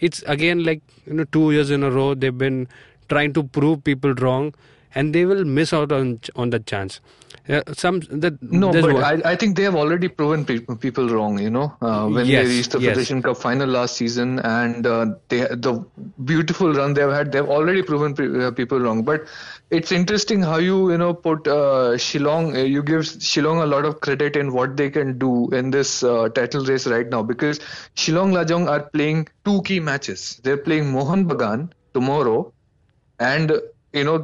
it's 0.00 0.22
again 0.22 0.64
like 0.64 0.82
you 1.06 1.14
know 1.14 1.24
two 1.24 1.50
years 1.52 1.70
in 1.70 1.82
a 1.82 1.90
row 1.90 2.14
they've 2.14 2.36
been 2.36 2.68
trying 3.08 3.32
to 3.34 3.42
prove 3.44 3.84
people 3.84 4.14
wrong, 4.14 4.54
and 4.94 5.14
they 5.14 5.24
will 5.24 5.44
miss 5.44 5.72
out 5.72 5.92
on 5.92 6.20
on 6.36 6.50
that 6.50 6.66
chance. 6.66 7.00
Uh, 7.46 7.60
some 7.74 8.00
that 8.00 8.40
No, 8.42 8.72
but 8.72 8.96
I, 9.04 9.32
I 9.32 9.36
think 9.36 9.54
they 9.56 9.64
have 9.64 9.74
already 9.74 10.08
proven 10.08 10.46
pe- 10.46 10.60
people 10.76 11.10
wrong. 11.10 11.38
You 11.38 11.50
know, 11.50 11.76
uh, 11.82 12.08
when 12.08 12.24
Yes, 12.24 12.46
they 12.48 12.54
reached 12.56 12.70
the 12.70 12.78
yes. 12.80 12.88
Federation 12.92 13.22
Cup 13.22 13.36
final 13.36 13.68
last 13.68 13.96
season, 13.98 14.38
and 14.38 14.86
uh, 14.86 15.06
they 15.28 15.40
the 15.40 15.84
beautiful 16.24 16.72
run 16.72 16.94
they've 16.94 17.10
had, 17.10 17.32
they've 17.32 17.44
already 17.56 17.82
proven 17.82 18.14
pe- 18.14 18.46
uh, 18.46 18.50
people 18.50 18.80
wrong. 18.80 19.02
But 19.02 19.26
it's 19.70 19.92
interesting 19.92 20.40
how 20.40 20.56
you 20.56 20.90
you 20.90 20.96
know 20.96 21.12
put 21.12 21.46
uh, 21.46 21.98
Shillong, 22.06 22.56
uh, 22.56 22.62
you 22.62 22.82
give 22.82 23.00
Shillong 23.02 23.62
a 23.62 23.66
lot 23.66 23.84
of 23.84 24.00
credit 24.00 24.36
in 24.36 24.54
what 24.54 24.78
they 24.78 24.88
can 24.88 25.18
do 25.18 25.50
in 25.50 25.70
this 25.70 26.02
uh, 26.02 26.30
title 26.30 26.64
race 26.64 26.86
right 26.86 27.06
now 27.10 27.22
because 27.22 27.58
Shillong 27.94 28.32
Lajong 28.32 28.70
are 28.70 28.84
playing 28.88 29.28
two 29.44 29.60
key 29.62 29.80
matches. 29.80 30.40
They're 30.42 30.56
playing 30.56 30.90
Mohun 30.92 31.28
Bagan 31.28 31.72
tomorrow, 31.92 32.54
and 33.18 33.52
you 33.94 34.04
know 34.04 34.18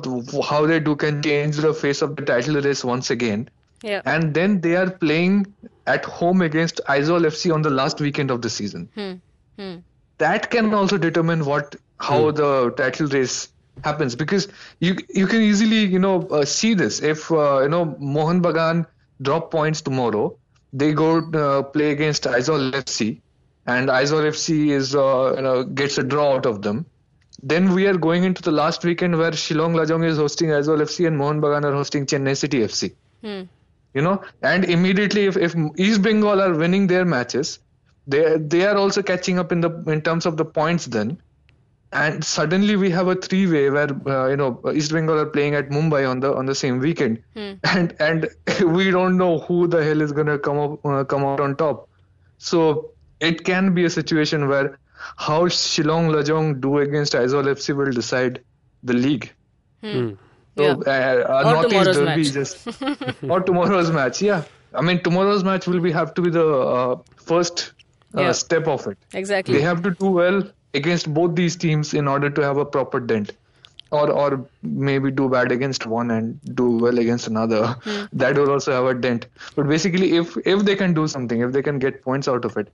how 0.48 0.66
they 0.66 0.80
do 0.80 0.96
can 0.96 1.22
change 1.22 1.56
the 1.56 1.72
face 1.74 2.02
of 2.02 2.16
the 2.16 2.24
title 2.30 2.60
race 2.68 2.84
once 2.84 3.10
again 3.16 3.48
Yeah. 3.88 4.02
and 4.12 4.34
then 4.38 4.60
they 4.64 4.72
are 4.78 4.90
playing 5.02 5.36
at 5.92 6.04
home 6.14 6.42
against 6.46 6.80
Aizawl 6.94 7.26
FC 7.28 7.52
on 7.54 7.62
the 7.66 7.70
last 7.70 8.00
weekend 8.06 8.30
of 8.34 8.42
the 8.46 8.50
season. 8.56 8.88
Hmm. 8.96 9.12
Hmm. 9.60 9.76
That 10.18 10.50
can 10.50 10.74
also 10.80 10.98
determine 11.04 11.44
what 11.46 11.76
how 12.08 12.18
the 12.40 12.50
title 12.80 13.06
race 13.14 13.38
happens 13.84 14.16
because 14.24 14.48
you 14.80 14.96
you 15.20 15.26
can 15.32 15.42
easily 15.46 15.80
you 15.94 15.98
know 15.98 16.14
uh, 16.40 16.44
see 16.44 16.74
this 16.82 17.00
if 17.14 17.30
uh, 17.32 17.60
you 17.62 17.68
know 17.76 17.84
Mohun 17.98 18.42
Bagan 18.48 18.84
drop 19.30 19.50
points 19.50 19.80
tomorrow, 19.88 20.36
they 20.72 20.92
go 20.92 21.08
uh, 21.44 21.62
play 21.62 21.90
against 21.90 22.24
Aizawl 22.24 22.70
FC, 22.82 23.20
and 23.66 23.88
Aizawl 23.88 24.28
FC 24.34 24.68
is 24.80 24.94
uh, 24.94 25.34
you 25.36 25.42
know 25.48 25.64
gets 25.64 25.98
a 25.98 26.02
draw 26.14 26.34
out 26.36 26.46
of 26.54 26.62
them. 26.68 26.84
Then 27.42 27.72
we 27.74 27.86
are 27.86 27.96
going 27.96 28.24
into 28.24 28.42
the 28.42 28.52
last 28.52 28.84
weekend 28.84 29.16
where 29.18 29.30
Shillong 29.30 29.74
Lajong 29.74 30.04
is 30.04 30.18
hosting 30.18 30.48
Aizawl 30.50 30.82
FC 30.82 31.06
and 31.06 31.16
Mohun 31.18 31.40
Bagan 31.40 31.64
are 31.64 31.72
hosting 31.72 32.06
Chennai 32.06 32.36
City 32.36 32.60
FC 32.60 32.94
Hmm. 33.22 33.42
you 33.94 34.02
know 34.02 34.22
and 34.42 34.64
immediately 34.64 35.26
if, 35.26 35.36
if 35.36 35.54
east 35.76 36.00
bengal 36.02 36.40
are 36.40 36.54
winning 36.54 36.86
their 36.86 37.04
matches 37.04 37.58
they 38.06 38.36
they 38.38 38.64
are 38.66 38.76
also 38.76 39.02
catching 39.02 39.38
up 39.38 39.52
in 39.52 39.60
the 39.60 39.70
in 39.86 40.00
terms 40.02 40.26
of 40.26 40.36
the 40.36 40.44
points 40.44 40.86
then. 40.86 41.20
And 41.92 42.24
suddenly 42.24 42.76
we 42.76 42.90
have 42.90 43.08
a 43.08 43.16
three 43.16 43.46
way 43.50 43.68
where 43.68 43.90
uh, 44.08 44.28
you 44.28 44.36
know 44.36 44.60
east 44.72 44.92
bengal 44.92 45.18
are 45.18 45.26
playing 45.26 45.54
at 45.54 45.70
mumbai 45.70 46.08
on 46.08 46.20
the 46.20 46.34
on 46.34 46.46
the 46.46 46.54
same 46.54 46.78
weekend. 46.78 47.22
And 47.64 47.94
and 47.98 48.28
we 48.78 48.90
don't 48.90 49.16
know 49.16 49.38
who 49.40 49.66
the 49.66 49.82
hell 49.84 50.00
is 50.00 50.12
going 50.12 50.28
to 50.28 50.38
come 50.38 50.58
up 50.58 50.86
uh, 50.86 51.04
come 51.04 51.24
out 51.24 51.40
on 51.40 51.56
top. 51.56 51.88
So 52.38 52.92
it 53.20 53.44
can 53.44 53.74
be 53.74 53.84
a 53.84 53.90
situation 53.90 54.48
where 54.48 54.78
how 55.16 55.40
shillong 55.58 56.08
lajong 56.14 56.48
do 56.64 56.78
against 56.78 57.14
aizawl 57.20 57.48
fc 57.56 57.76
will 57.82 57.92
decide 58.00 58.40
the 58.90 58.96
league 59.04 59.26
Hmm. 59.82 60.08
so, 60.58 60.62
Yeah. 60.62 60.72
uh, 60.72 60.94
uh, 60.94 61.42
Or 61.48 61.52
Northeast 61.52 61.68
tomorrow's 61.68 61.98
derby 61.98 62.24
just 62.30 62.56
or 63.34 63.40
tomorrow's 63.40 63.90
match. 63.98 64.20
Yeah, 64.26 64.42
I 64.74 64.82
mean 64.88 64.98
tomorrow's 65.06 65.44
match 65.44 65.66
will 65.66 65.80
be 65.80 65.92
have 65.98 66.10
to 66.18 66.22
be 66.26 66.30
the 66.38 66.44
uh, 66.46 66.96
first 67.30 67.62
uh, 68.16 68.22
Yeah. 68.22 68.32
step 68.40 68.68
of 68.74 68.86
it. 68.90 68.98
Exactly. 69.20 69.54
They 69.56 69.62
have 69.68 69.80
to 69.86 69.92
do 70.02 70.10
well 70.18 70.42
against 70.80 71.08
both 71.20 71.34
these 71.40 71.56
teams 71.64 71.94
in 72.02 72.06
order 72.16 72.28
to 72.40 72.44
have 72.48 72.58
a 72.64 72.66
proper 72.76 73.00
dent, 73.12 73.32
or 74.00 74.04
or 74.24 74.28
maybe 74.90 75.10
do 75.22 75.28
bad 75.36 75.50
against 75.56 75.86
one 75.94 76.10
and 76.18 76.38
do 76.62 76.68
well 76.86 76.98
against 77.06 77.26
another. 77.34 77.62
Hmm. 77.88 78.04
That 78.24 78.36
will 78.42 78.50
also 78.58 78.72
have 78.78 78.90
a 78.92 78.94
dent. 79.08 79.26
But 79.56 79.72
basically, 79.74 80.12
if 80.22 80.36
if 80.56 80.66
they 80.70 80.76
can 80.84 80.92
do 81.02 81.06
something, 81.16 81.40
if 81.48 81.52
they 81.58 81.62
can 81.70 81.78
get 81.88 82.02
points 82.10 82.28
out 82.36 82.44
of 82.52 82.56
it. 82.64 82.68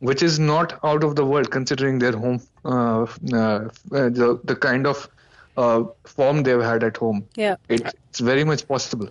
Which 0.00 0.22
is 0.22 0.38
not 0.38 0.78
out 0.84 1.02
of 1.02 1.16
the 1.16 1.24
world 1.24 1.50
considering 1.50 1.98
their 2.00 2.12
home, 2.12 2.40
uh, 2.64 3.06
uh, 3.32 3.36
uh, 3.36 3.68
the 3.90 4.38
the 4.44 4.54
kind 4.54 4.86
of 4.86 5.08
uh, 5.56 5.84
form 6.04 6.42
they've 6.42 6.60
had 6.60 6.82
at 6.84 6.98
home 6.98 7.24
Yeah. 7.34 7.56
it, 7.68 7.80
it's 8.10 8.20
very 8.20 8.44
much 8.44 8.66
possible. 8.68 9.08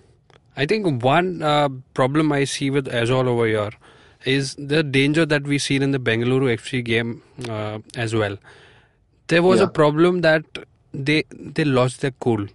I 0.56 0.66
think 0.68 1.04
one 1.04 1.42
uh, 1.42 1.70
problem 1.96 2.32
I 2.32 2.44
see 2.44 2.70
with 2.70 2.86
Aizawl 3.00 3.28
over 3.28 3.48
here 3.48 3.72
is 4.26 4.56
the 4.74 4.84
danger 4.84 5.26
that 5.26 5.44
we 5.54 5.58
seen 5.58 5.82
in 5.82 5.92
the 5.92 6.00
Bengaluru 6.00 6.52
FC 6.58 6.84
game 6.84 7.24
uh, 7.50 7.80
as 7.96 8.14
well. 8.14 8.38
There 9.28 9.42
was 9.42 9.60
Yeah. 9.60 9.66
a 9.66 9.68
problem 9.82 10.22
that 10.22 10.44
they 10.94 11.24
they 11.58 11.66
lost 11.66 12.02
their 12.02 12.14
cool, 12.28 12.46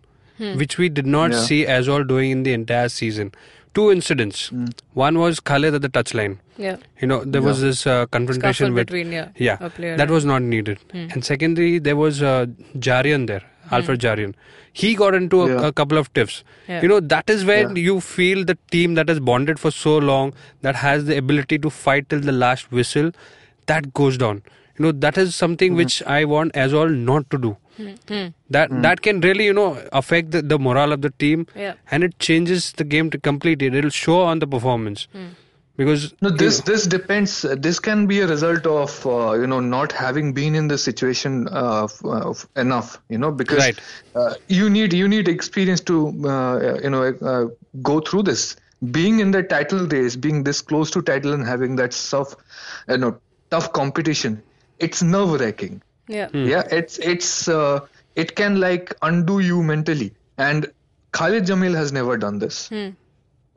which 0.62 0.78
we 0.78 0.88
did 0.88 1.06
not 1.06 1.32
Yeah. 1.32 1.40
see 1.50 1.64
Aizawl 1.66 2.06
doing 2.06 2.30
in 2.30 2.44
the 2.44 2.52
entire 2.52 2.88
season. 2.88 3.32
Two 3.72 3.90
incidents. 3.92 4.48
Hmm. 4.48 4.66
One 4.94 5.18
was 5.18 5.38
Khalid 5.38 5.74
at 5.74 5.82
the 5.82 5.88
touchline. 5.88 6.38
Yeah. 6.56 6.76
You 7.00 7.06
know, 7.06 7.24
there 7.24 7.40
was 7.42 7.60
this 7.60 7.86
uh, 7.86 8.06
confrontation 8.06 8.66
Scuffle 8.66 8.74
with 8.74 8.86
between, 8.88 9.12
yeah, 9.12 9.28
yeah, 9.36 9.56
a 9.60 9.70
player 9.70 9.96
that 9.96 10.02
and- 10.04 10.10
was 10.10 10.24
not 10.24 10.42
needed. 10.42 10.78
And 10.92 11.24
secondly, 11.24 11.78
there 11.78 11.96
was 11.96 12.20
uh, 12.22 12.46
Jaryan 12.76 13.26
there, 13.28 13.42
Alfred 13.70 14.00
Jaryan. 14.00 14.34
He 14.72 14.94
got 14.94 15.14
into 15.14 15.42
a, 15.42 15.48
Yeah. 15.48 15.66
a 15.68 15.72
couple 15.72 15.98
of 15.98 16.12
tiffs. 16.14 16.42
Yeah. 16.68 16.82
You 16.82 16.88
know, 16.88 17.00
that 17.00 17.30
is 17.30 17.44
where 17.44 17.62
Yeah. 17.68 17.74
you 17.90 18.00
feel 18.00 18.44
the 18.44 18.58
team 18.72 18.94
that 18.94 19.08
has 19.08 19.20
bonded 19.20 19.58
for 19.60 19.70
so 19.70 19.96
long, 19.98 20.34
that 20.62 20.76
has 20.76 21.04
the 21.04 21.16
ability 21.16 21.58
to 21.60 21.70
fight 21.70 22.08
till 22.08 22.20
the 22.20 22.32
last 22.32 22.70
whistle, 22.72 23.12
that 23.66 23.92
goes 23.94 24.18
down. 24.18 24.42
You 24.78 24.86
know, 24.86 24.92
that 24.92 25.16
is 25.16 25.34
something 25.34 25.74
which 25.74 26.02
I 26.04 26.24
want 26.24 26.54
Aizawl 26.54 26.96
not 26.96 27.30
to 27.30 27.38
do. 27.38 27.56
That 28.56 28.70
that 28.82 29.02
can 29.02 29.20
really, 29.20 29.44
you 29.44 29.52
know, 29.52 29.68
affect 29.92 30.30
the, 30.32 30.42
the 30.42 30.58
morale 30.58 30.92
of 30.92 31.02
the 31.02 31.10
team 31.10 31.46
Yeah. 31.56 31.75
and 31.90 32.04
it 32.04 32.18
changes 32.18 32.72
the 32.72 32.84
game 32.84 33.10
to 33.10 33.18
completely. 33.18 33.66
It'll 33.82 33.90
show 33.90 34.20
on 34.22 34.38
the 34.40 34.46
performance. 34.46 35.06
Because 35.76 36.12
No, 36.20 36.28
this 36.28 36.60
this 36.60 36.87
depends. 36.87 37.34
This 37.66 37.78
can 37.80 38.06
be 38.06 38.20
a 38.20 38.26
result 38.26 38.66
of 38.66 39.06
uh, 39.06 39.32
you 39.42 39.46
know 39.46 39.60
not 39.60 39.92
having 39.92 40.32
been 40.38 40.54
in 40.54 40.68
the 40.68 40.76
situation 40.76 41.49
uh, 41.49 41.84
f- 41.84 42.04
uh, 42.04 42.30
f- 42.30 42.46
enough. 42.64 42.90
You 43.08 43.16
know 43.22 43.30
because 43.32 43.58
Right. 43.66 43.78
uh, 44.14 44.34
you 44.49 44.68
need 44.68 44.92
you 44.92 45.08
need 45.08 45.26
experience 45.28 45.80
to 45.92 46.00
uh, 46.34 46.80
you 46.82 46.90
know 46.90 47.04
uh, 47.34 47.46
go 47.92 48.00
through 48.00 48.25
this. 48.25 48.56
Being 48.99 49.20
in 49.20 49.30
the 49.30 49.42
title 49.42 49.87
race, 49.87 50.16
being 50.16 50.42
this 50.44 50.60
close 50.60 50.90
to 50.92 51.02
title, 51.02 51.32
and 51.38 51.46
having 51.46 51.76
that 51.76 51.92
tough, 52.10 52.34
you 52.88 52.96
know, 52.99 53.10
tough 53.50 53.72
competition, 53.72 54.42
it's 54.78 55.02
nerve 55.02 55.34
wracking. 55.40 55.82
Yeah. 56.10 56.28
Yeah, 56.32 56.62
it's 56.78 56.98
it's 56.98 57.48
uh, 57.48 57.80
it 58.16 58.34
can 58.34 58.58
like 58.60 58.94
undo 59.02 59.38
you 59.38 59.62
mentally. 59.62 60.12
And 60.38 60.66
Khalid 61.12 61.44
Jamil 61.44 61.74
has 61.74 61.92
never 61.92 62.16
done 62.16 62.38
this. 62.38 62.68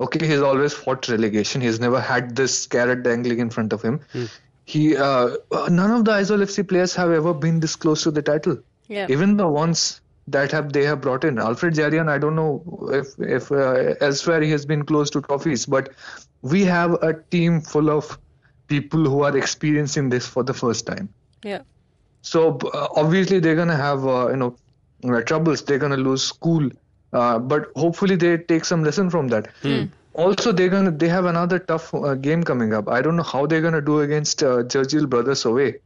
Okay, 0.05 0.27
he's 0.27 0.41
always 0.41 0.73
fought 0.73 1.07
relegation. 1.07 1.61
He's 1.61 1.79
never 1.79 1.99
had 1.99 2.35
this 2.35 2.67
carrot 2.67 3.03
dangling 3.03 3.39
in 3.39 3.49
front 3.49 3.73
of 3.73 3.81
him. 3.81 3.99
He 4.65 4.95
uh, 4.95 5.37
none 5.69 5.91
of 5.91 6.05
the 6.05 6.11
Aizawl 6.11 6.43
FC 6.43 6.67
players 6.67 6.95
have 6.95 7.11
ever 7.11 7.33
been 7.33 7.59
this 7.59 7.75
close 7.75 8.03
to 8.03 8.11
the 8.11 8.21
title. 8.21 8.57
Yeah. 8.87 9.07
Even 9.09 9.37
the 9.37 9.47
ones 9.47 10.01
that 10.27 10.51
have 10.51 10.71
they 10.73 10.83
have 10.85 11.01
brought 11.01 11.23
in 11.23 11.37
Alfred 11.39 11.73
Jaryan. 11.73 12.09
I 12.09 12.17
don't 12.17 12.35
know 12.35 12.89
if 13.01 13.19
if 13.19 13.51
uh, 13.51 13.95
elsewhere 14.09 14.41
he 14.41 14.51
has 14.51 14.65
been 14.65 14.83
close 14.85 15.09
to 15.11 15.21
trophies, 15.21 15.65
but 15.65 15.89
we 16.41 16.63
have 16.65 16.93
a 17.11 17.13
team 17.13 17.61
full 17.61 17.89
of 17.89 18.17
people 18.67 19.03
who 19.13 19.23
are 19.23 19.37
experiencing 19.37 20.09
this 20.09 20.27
for 20.27 20.43
the 20.43 20.53
first 20.53 20.85
time. 20.85 21.09
Yeah. 21.43 21.61
So 22.23 22.57
uh, 22.73 22.87
obviously 22.95 23.39
they're 23.39 23.55
gonna 23.55 23.77
have 23.77 24.05
uh, 24.07 24.29
you 24.31 24.37
know 24.37 24.55
uh, 25.05 25.21
troubles. 25.21 25.63
They're 25.63 25.77
gonna 25.77 25.97
lose 25.97 26.23
school, 26.23 26.69
uh, 27.11 27.39
but 27.39 27.67
hopefully 27.75 28.15
they 28.15 28.37
take 28.37 28.65
some 28.65 28.83
lesson 28.83 29.09
from 29.09 29.27
that. 29.27 29.49
Also, 30.13 30.51
they're 30.51 30.69
gonna 30.69 30.91
they 30.91 31.09
have 31.09 31.25
another 31.25 31.59
tough 31.59 31.93
uh, 31.93 32.15
game 32.15 32.43
coming 32.43 32.73
up. 32.73 32.87
I 32.87 33.01
don't 33.01 33.15
know 33.15 33.23
how 33.23 33.45
they're 33.45 33.61
gonna 33.61 33.81
do 33.81 33.99
against 34.01 34.43
uh, 34.43 34.63
Churchill 34.75 35.07
Brothers 35.07 35.43
away, 35.45 35.79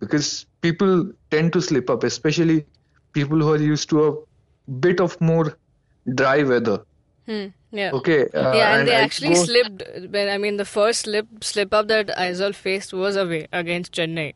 because 0.00 0.46
people 0.62 1.10
tend 1.30 1.52
to 1.52 1.60
slip 1.60 1.90
up, 1.90 2.02
especially 2.04 2.64
people 3.12 3.38
who 3.38 3.52
are 3.52 3.58
used 3.58 3.90
to 3.90 4.06
a 4.06 4.70
bit 4.86 5.00
of 5.00 5.20
more 5.20 5.56
dry 6.14 6.42
weather. 6.42 6.78
Hmm. 7.26 7.46
Yeah. 7.78 7.90
Okay. 8.00 8.18
Uh, 8.42 8.52
yeah, 8.54 8.76
and, 8.78 8.88
they 8.88 8.94
I 8.96 9.00
actually 9.06 9.34
go- 9.34 9.44
slipped. 9.44 9.82
When 10.10 10.28
I 10.28 10.38
mean, 10.38 10.56
the 10.56 10.64
first 10.64 11.00
slip 11.06 11.26
slip 11.52 11.74
up 11.80 11.88
that 11.88 12.08
Aizawl 12.26 12.54
faced 12.54 12.92
was 12.92 13.16
away 13.16 13.46
against 13.52 13.92
Chennai. 13.92 14.28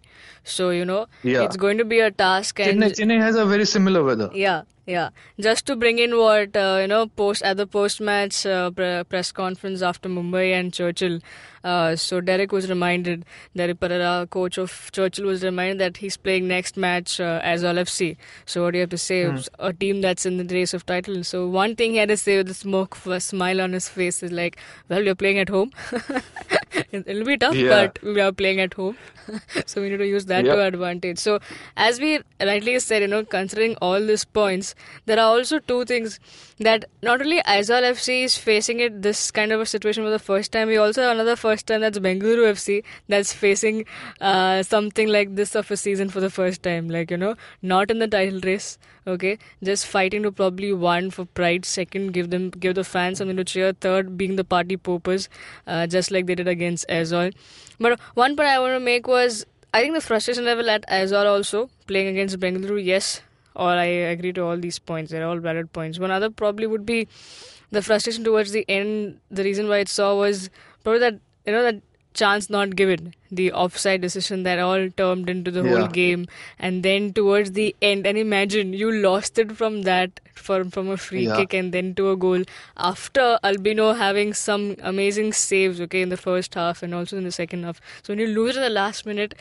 So 0.56 0.70
you 0.70 0.84
know, 0.84 1.06
Yeah. 1.22 1.42
it's 1.44 1.56
going 1.56 1.78
to 1.78 1.84
be 1.84 2.00
a 2.00 2.10
task. 2.10 2.60
And 2.60 2.80
Chennai, 2.82 2.92
Chennai 3.00 3.20
has 3.20 3.36
a 3.36 3.46
very 3.54 3.64
similar 3.76 4.02
weather. 4.04 4.30
yeah, 4.34 4.62
yeah. 4.86 5.10
Just 5.38 5.66
to 5.66 5.76
bring 5.76 5.98
in 5.98 6.16
what 6.16 6.56
uh, 6.56 6.78
you 6.80 6.88
know, 6.88 7.06
post 7.06 7.42
at 7.42 7.56
the 7.56 7.66
post 7.66 8.00
match 8.00 8.44
uh, 8.46 8.70
pre- 8.70 9.04
press 9.04 9.30
conference 9.32 9.82
after 9.82 10.08
Mumbai 10.08 10.52
and 10.58 10.72
Churchill. 10.72 11.20
Uh, 11.62 11.94
so 11.94 12.20
Derek 12.22 12.52
was 12.52 12.70
reminded, 12.70 13.24
Derek 13.54 13.78
Pereira, 13.80 14.26
coach 14.30 14.56
of 14.56 14.90
Churchill, 14.92 15.26
was 15.26 15.44
reminded 15.44 15.78
that 15.78 15.98
he's 15.98 16.16
playing 16.16 16.48
next 16.48 16.76
match 16.78 17.20
uh, 17.20 17.40
Aizawl 17.42 17.78
FC. 17.78 18.16
So 18.46 18.64
what 18.64 18.70
do 18.72 18.78
you 18.78 18.82
have 18.82 18.90
to 18.90 18.98
say? 18.98 19.22
It's 19.22 19.48
A 19.58 19.72
team 19.72 20.00
that's 20.00 20.24
in 20.24 20.38
the 20.38 20.54
race 20.54 20.72
of 20.72 20.86
title. 20.86 21.22
So 21.22 21.46
one 21.46 21.76
thing 21.76 21.92
he 21.92 21.98
had 21.98 22.08
to 22.08 22.16
say 22.16 22.38
with 22.38 22.48
a 22.50 22.54
smoke, 22.54 22.96
a 23.06 23.20
smile 23.20 23.60
on 23.60 23.72
his 23.74 23.88
face 23.88 24.22
is 24.22 24.32
like, 24.32 24.56
"Well, 24.88 25.04
you're 25.04 25.14
playing 25.14 25.38
at 25.38 25.50
home. 25.50 25.72
It- 26.72 27.04
It'll 27.06 27.24
be 27.24 27.36
tough, 27.36 27.54
Yeah. 27.54 27.68
but 27.86 27.98
we 28.02 28.20
are 28.20 28.32
playing 28.32 28.60
at 28.60 28.74
home, 28.74 28.96
so 29.66 29.80
we 29.82 29.88
need 29.90 29.98
to 29.98 30.06
use 30.06 30.26
that 30.26 30.42
to 30.42 30.48
Yep. 30.48 30.56
our 30.58 30.66
advantage." 30.66 31.18
So 31.18 31.38
as 31.76 31.98
we 32.00 32.20
rightly 32.40 32.78
said, 32.78 33.02
you 33.02 33.08
know, 33.08 33.24
considering 33.24 33.76
all 33.88 34.00
these 34.12 34.24
points, 34.24 34.74
there 35.06 35.18
are 35.18 35.28
also 35.38 35.58
two 35.58 35.84
things 35.84 36.18
that 36.58 36.84
not 37.02 37.20
only 37.22 37.40
Aizawl 37.42 37.82
FC 37.90 38.22
is 38.24 38.36
facing 38.36 38.80
it 38.80 39.00
this 39.02 39.30
kind 39.30 39.52
of 39.52 39.60
a 39.60 39.66
situation 39.66 40.04
for 40.04 40.10
the 40.10 40.18
first 40.18 40.52
time, 40.52 40.68
we 40.68 40.76
also 40.76 41.02
have 41.02 41.12
another 41.12 41.36
first 41.36 41.66
time 41.66 41.80
that's 41.80 41.98
Bengaluru 41.98 42.46
FC 42.52 42.82
that's 43.08 43.32
facing 43.32 43.84
uh, 44.20 44.62
something 44.62 45.08
like 45.08 45.34
this 45.36 45.54
of 45.54 45.70
a 45.70 45.76
season 45.76 46.08
for 46.10 46.20
the 46.20 46.30
first 46.30 46.62
time. 46.62 46.88
Like 46.88 47.10
you 47.10 47.16
know, 47.16 47.34
not 47.62 47.90
in 47.90 47.98
the 47.98 48.08
title 48.08 48.40
race, 48.44 48.78
okay, 49.06 49.38
just 49.62 49.86
fighting 49.86 50.22
to 50.24 50.32
probably 50.32 50.72
one 50.72 51.10
for 51.10 51.24
pride, 51.24 51.64
second 51.64 52.12
give 52.12 52.30
them 52.30 52.50
give 52.50 52.74
the 52.74 52.84
fans 52.84 53.18
something 53.18 53.36
to 53.36 53.44
cheer, 53.44 53.72
third 53.72 54.16
being 54.18 54.36
the 54.36 54.44
party 54.44 54.76
poopers, 54.76 55.28
uh, 55.66 55.86
just 55.86 56.10
like 56.10 56.26
they 56.26 56.34
did 56.34 56.48
against 56.60 56.88
Aizawl. 56.98 57.34
But 57.78 57.98
one 58.14 58.36
point 58.36 58.48
I 58.54 58.60
want 58.60 58.74
to 58.76 58.80
make 58.92 59.06
was 59.16 59.44
I 59.72 59.82
think 59.82 59.94
the 59.94 60.06
frustration 60.12 60.44
level 60.44 60.70
at 60.76 60.86
Aizawl 60.88 61.26
also 61.26 61.70
playing 61.86 62.08
against 62.08 62.40
Bengaluru, 62.40 62.84
yes, 62.84 63.20
or 63.54 63.68
I 63.68 63.84
agree 64.14 64.32
to 64.38 64.42
all 64.42 64.56
these 64.56 64.78
points. 64.78 65.12
They're 65.12 65.26
all 65.26 65.38
valid 65.38 65.72
points. 65.72 65.98
One 65.98 66.10
other 66.10 66.30
probably 66.30 66.66
would 66.66 66.84
be 66.84 67.06
the 67.70 67.82
frustration 67.82 68.24
towards 68.24 68.50
the 68.52 68.64
end. 68.68 69.20
The 69.30 69.44
reason 69.44 69.68
why 69.68 69.78
it 69.78 69.88
saw 69.88 70.16
was 70.16 70.50
probably 70.82 71.00
that 71.00 71.20
you 71.46 71.52
know 71.52 71.62
that 71.62 71.80
chance 72.12 72.50
not 72.50 72.74
given, 72.74 73.14
the 73.30 73.52
offside 73.52 74.00
decision 74.00 74.42
that 74.42 74.58
all 74.58 74.88
turned 74.90 75.30
into 75.30 75.52
the 75.52 75.62
whole 75.62 75.86
game, 75.86 76.26
and 76.58 76.82
then 76.82 77.12
towards 77.12 77.52
the 77.52 77.74
end, 77.80 78.06
and 78.06 78.18
imagine 78.18 78.72
you 78.72 78.90
lost 78.90 79.38
it 79.38 79.52
from 79.60 79.82
that 79.82 80.20
from 80.40 80.70
from 80.70 80.88
a 80.88 80.96
free 80.96 81.26
Yeah. 81.26 81.36
kick 81.36 81.54
and 81.54 81.72
then 81.78 81.94
to 82.00 82.10
a 82.10 82.16
goal 82.16 82.44
after 82.76 83.38
Albino 83.44 83.92
having 83.94 84.32
some 84.34 84.76
amazing 84.82 85.32
saves. 85.32 85.80
Okay, 85.86 86.02
in 86.02 86.08
the 86.08 86.16
first 86.16 86.54
half 86.54 86.82
and 86.82 86.94
also 86.94 87.16
in 87.18 87.24
the 87.24 87.32
second 87.32 87.64
half. 87.64 87.80
So 88.02 88.12
when 88.12 88.18
you 88.18 88.28
lose 88.28 88.56
in 88.56 88.62
the 88.62 88.70
last 88.70 89.06
minute, 89.06 89.34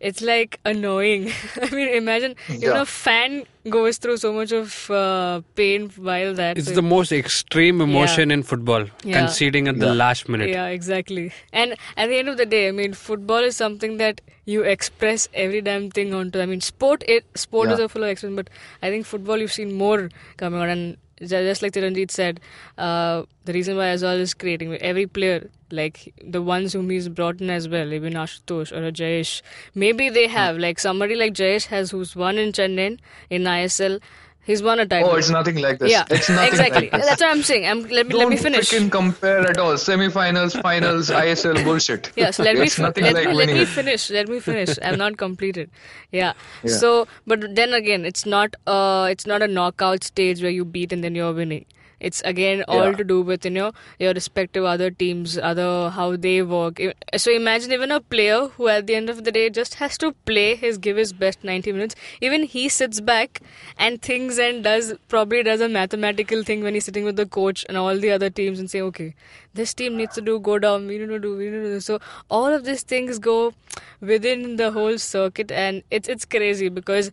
it's 0.00 0.22
like 0.22 0.58
annoying. 0.64 1.30
I 1.62 1.70
mean, 1.74 1.88
imagine 1.88 2.34
even 2.48 2.62
Yeah. 2.62 2.80
a 2.82 2.86
fan 2.86 3.44
goes 3.76 3.98
through 3.98 4.16
so 4.18 4.32
much 4.32 4.52
of 4.52 4.74
uh, 4.90 5.40
pain 5.56 5.90
while 5.96 6.34
that. 6.34 6.56
it's 6.58 6.68
so- 6.68 6.74
the 6.74 6.82
most 6.82 7.12
extreme 7.12 7.80
emotion 7.80 8.30
in 8.30 8.42
football, 8.42 8.84
Yeah. 9.04 9.18
conceding 9.20 9.68
at 9.68 9.78
the 9.80 9.92
last 9.94 10.28
minute. 10.28 10.50
Yeah, 10.50 10.66
exactly. 10.66 11.32
And 11.52 11.74
at 11.96 12.08
the 12.08 12.16
end 12.18 12.28
of 12.28 12.36
the 12.36 12.46
day, 12.46 12.68
I 12.68 12.70
mean, 12.72 12.92
football 12.94 13.38
is 13.52 13.56
something 13.56 13.96
that 13.98 14.20
you 14.46 14.62
express 14.62 15.28
every 15.34 15.60
damn 15.60 15.90
thing 15.90 16.14
onto. 16.14 16.40
I 16.40 16.46
mean, 16.46 16.60
sport 16.60 17.04
it 17.06 17.26
sport 17.34 17.70
is 17.70 17.78
a 17.78 17.88
full 17.88 18.04
of 18.04 18.10
expression, 18.10 18.36
but 18.36 18.48
I 18.80 18.90
think 18.90 19.04
football 19.04 19.36
you've 19.36 19.52
seen 19.52 19.74
more 19.74 20.08
coming 20.36 20.60
on. 20.60 20.68
And 20.68 20.96
just 21.20 21.62
like 21.62 21.72
Chiranjit 21.72 22.10
said, 22.10 22.40
uh, 22.78 23.24
the 23.44 23.52
reason 23.52 23.76
why 23.76 23.84
Aizawl 23.84 24.18
is 24.20 24.34
creating 24.34 24.74
every 24.76 25.06
player, 25.06 25.50
like 25.70 26.14
the 26.22 26.42
ones 26.42 26.72
whom 26.72 26.90
he's 26.90 27.08
brought 27.08 27.40
in 27.40 27.50
as 27.50 27.68
well, 27.68 27.92
even 27.92 28.12
Ashutosh 28.12 28.70
or 28.72 28.86
a 28.86 28.92
Jayesh, 28.92 29.42
maybe 29.74 30.10
they 30.10 30.28
have 30.28 30.58
like 30.58 30.78
somebody 30.78 31.16
like 31.16 31.32
Jayesh 31.34 31.66
has 31.66 31.90
who's 31.90 32.14
won 32.14 32.38
in 32.38 32.52
Chennai 32.52 32.98
in 33.30 33.42
ISL. 33.42 34.00
He's 34.46 34.62
won 34.62 34.78
a 34.78 34.86
title. 34.86 35.10
Oh, 35.10 35.16
it's 35.16 35.28
nothing 35.28 35.56
like 35.56 35.80
this. 35.80 35.90
yeah, 35.90 36.04
it's 36.08 36.28
nothing 36.28 36.48
exactly. 36.48 36.80
Like 36.82 36.92
this. 36.92 37.06
That's 37.06 37.20
what 37.20 37.30
I'm 37.30 37.42
saying. 37.42 37.66
I'm, 37.66 37.82
let 37.82 38.06
me 38.06 38.14
let 38.14 38.28
me 38.28 38.36
finish. 38.36 38.70
Don't 38.70 38.90
compare 38.90 39.40
at 39.40 39.58
all. 39.58 39.76
Semi-finals, 39.76 40.54
finals, 40.66 41.10
ISL 41.10 41.64
bullshit. 41.64 42.12
Yes, 42.14 42.38
let 42.38 42.56
me 42.56 42.68
nothing 42.78 43.04
let, 43.04 43.14
like 43.14 43.28
me, 43.28 43.34
let 43.34 43.48
me 43.48 43.64
finish. 43.64 44.08
Let 44.08 44.28
me 44.28 44.38
finish. 44.38 44.78
I'm 44.82 44.98
not 44.98 45.16
completed. 45.16 45.68
Yeah. 46.12 46.34
Yeah. 46.62 46.76
So, 46.76 47.08
but 47.26 47.56
then 47.56 47.74
again, 47.74 48.04
it's 48.04 48.24
not 48.24 48.54
uh 48.68 49.08
it's 49.10 49.26
not 49.26 49.42
a 49.42 49.48
knockout 49.48 50.04
stage 50.04 50.42
where 50.42 50.50
you 50.50 50.64
beat 50.64 50.92
and 50.92 51.02
then 51.02 51.16
you're 51.16 51.32
winning. 51.32 51.66
It's 51.98 52.20
again 52.24 52.62
all 52.68 52.90
Yeah. 52.90 52.96
to 52.96 53.04
do 53.04 53.20
with 53.22 53.44
you 53.46 53.50
know 53.50 53.72
your 53.98 54.12
respective 54.12 54.64
other 54.64 54.90
teams, 54.90 55.38
other 55.38 55.90
how 55.90 56.16
they 56.16 56.42
work. 56.42 56.80
So 57.16 57.32
imagine 57.32 57.72
even 57.72 57.90
a 57.90 58.00
player 58.00 58.48
who 58.56 58.68
at 58.68 58.86
the 58.86 58.94
end 58.94 59.08
of 59.08 59.24
the 59.24 59.32
day 59.32 59.48
just 59.50 59.74
has 59.74 59.96
to 59.98 60.12
play 60.30 60.54
his 60.56 60.76
give 60.78 60.96
his 60.98 61.12
best 61.12 61.42
90 61.42 61.72
minutes. 61.72 61.94
Even 62.20 62.42
he 62.42 62.68
sits 62.68 63.00
back 63.00 63.40
and 63.78 64.02
thinks 64.02 64.38
and 64.38 64.62
does 64.62 64.92
probably 65.08 65.42
does 65.42 65.60
a 65.60 65.68
mathematical 65.68 66.42
thing 66.42 66.62
when 66.62 66.74
he's 66.74 66.84
sitting 66.84 67.04
with 67.04 67.16
the 67.16 67.26
coach 67.26 67.64
and 67.68 67.78
all 67.78 67.96
the 67.96 68.10
other 68.10 68.28
teams 68.30 68.60
and 68.60 68.70
say, 68.70 68.82
okay, 68.82 69.14
this 69.54 69.72
team 69.72 69.96
needs 69.96 70.14
to 70.14 70.20
do 70.20 70.38
go 70.38 70.58
down. 70.58 70.86
We 70.86 70.98
need 70.98 71.08
to 71.08 71.18
do. 71.18 71.36
We 71.36 71.44
need 71.46 71.62
to 71.62 71.74
do. 71.76 71.80
So 71.80 71.98
all 72.30 72.52
of 72.52 72.64
these 72.64 72.82
things 72.82 73.18
go 73.18 73.54
within 74.00 74.56
the 74.56 74.70
whole 74.72 74.98
circuit, 74.98 75.50
and 75.50 75.82
it's 75.90 76.08
it's 76.08 76.24
crazy 76.24 76.68
because 76.68 77.10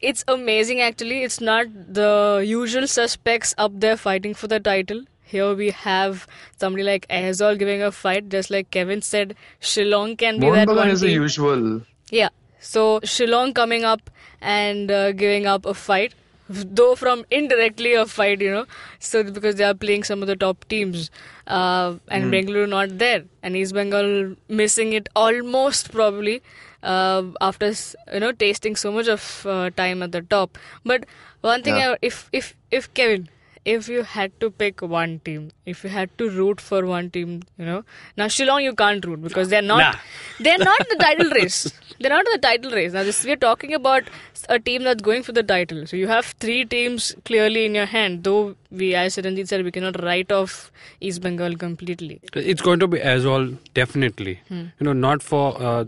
it's 0.00 0.24
amazing 0.28 0.80
actually. 0.80 1.22
It's 1.22 1.40
not 1.40 1.66
the 1.92 2.42
usual 2.46 2.86
suspects 2.86 3.54
up 3.58 3.72
there 3.74 3.96
fighting 3.96 4.34
for 4.34 4.46
the 4.46 4.60
title. 4.60 5.04
Here 5.22 5.54
we 5.54 5.70
have 5.70 6.26
somebody 6.56 6.84
like 6.84 7.06
Aizawl 7.08 7.58
giving 7.58 7.82
a 7.82 7.92
fight, 7.92 8.28
just 8.30 8.50
like 8.50 8.70
Kevin 8.70 9.02
said. 9.02 9.36
Shillong 9.60 10.16
can 10.16 10.40
be 10.40 10.50
that 10.50 10.68
one 10.68 10.88
is 10.88 11.00
the 11.00 11.10
usual. 11.10 11.82
Yeah. 12.10 12.30
So 12.60 13.00
Shillong 13.00 13.54
coming 13.54 13.84
up 13.84 14.10
and 14.40 14.90
uh, 14.90 15.12
giving 15.12 15.46
up 15.46 15.66
a 15.66 15.74
fight, 15.74 16.14
though 16.48 16.94
from 16.94 17.26
indirectly 17.30 17.92
a 17.92 18.06
fight, 18.06 18.40
you 18.40 18.50
know. 18.50 18.64
So 19.00 19.22
because 19.22 19.56
they 19.56 19.64
are 19.64 19.74
playing 19.74 20.04
some 20.04 20.22
of 20.22 20.28
the 20.28 20.36
top 20.36 20.66
teams, 20.68 21.10
uh, 21.46 21.96
and 22.08 22.32
Bengaluru 22.32 22.68
not 22.68 22.98
there, 22.98 23.24
and 23.42 23.54
East 23.54 23.74
Bengal 23.74 24.34
missing 24.48 24.94
it 24.94 25.08
almost 25.14 25.92
probably. 25.92 26.42
Uh, 26.82 27.22
after 27.40 27.72
you 28.12 28.20
know 28.20 28.32
tasting 28.32 28.76
so 28.76 28.92
much 28.92 29.08
of 29.08 29.46
uh, 29.46 29.70
time 29.70 30.02
at 30.02 30.12
the 30.12 30.22
top. 30.22 30.56
But 30.84 31.06
one 31.40 31.62
thing, 31.62 31.76
Yeah. 31.76 31.92
I, 31.92 31.96
if 32.02 32.28
if 32.32 32.54
if 32.70 32.92
Kevin, 32.94 33.28
if 33.64 33.88
you 33.88 34.02
had 34.02 34.32
to 34.40 34.50
pick 34.50 34.80
one 34.82 35.20
team, 35.24 35.50
if 35.66 35.82
you 35.84 35.90
had 35.90 36.16
to 36.18 36.28
root 36.30 36.60
for 36.60 36.86
one 36.86 37.10
team, 37.10 37.42
you 37.58 37.64
know, 37.64 37.84
now 38.16 38.26
Shillong 38.26 38.62
you 38.62 38.74
can't 38.74 39.04
root 39.04 39.22
because 39.22 39.48
they're 39.48 39.62
not 39.62 39.78
Nah. 39.78 39.94
they're 40.40 40.58
not 40.58 40.80
in 40.80 40.86
the 40.96 41.04
title 41.04 41.30
race. 41.40 41.60
They're 42.00 42.10
not 42.10 42.26
in 42.26 42.32
the 42.32 42.38
title 42.46 42.70
race. 42.70 42.92
Now 42.92 43.02
this 43.02 43.24
we're 43.24 43.36
talking 43.36 43.74
about 43.74 44.04
a 44.48 44.58
team 44.58 44.84
that's 44.84 45.02
going 45.02 45.22
for 45.24 45.32
the 45.32 45.42
title. 45.42 45.86
So 45.86 45.96
you 45.96 46.06
have 46.08 46.26
three 46.46 46.64
teams 46.64 47.14
clearly 47.24 47.64
in 47.66 47.74
your 47.74 47.86
hand. 47.86 48.22
Though 48.24 48.54
we, 48.70 48.94
as 48.94 49.18
Ranjit 49.18 49.48
said, 49.48 49.64
we 49.64 49.70
cannot 49.72 50.00
write 50.02 50.30
off 50.32 50.70
East 51.00 51.20
Bengal 51.22 51.56
completely. 51.56 52.20
It's 52.34 52.62
going 52.62 52.78
to 52.80 52.86
be 52.88 53.00
as 53.00 53.26
well, 53.26 53.48
definitely. 53.74 54.40
Hmm. 54.48 54.66
You 54.78 54.84
know, 54.86 54.92
not 54.92 55.22
for 55.22 55.60
uh, 55.60 55.84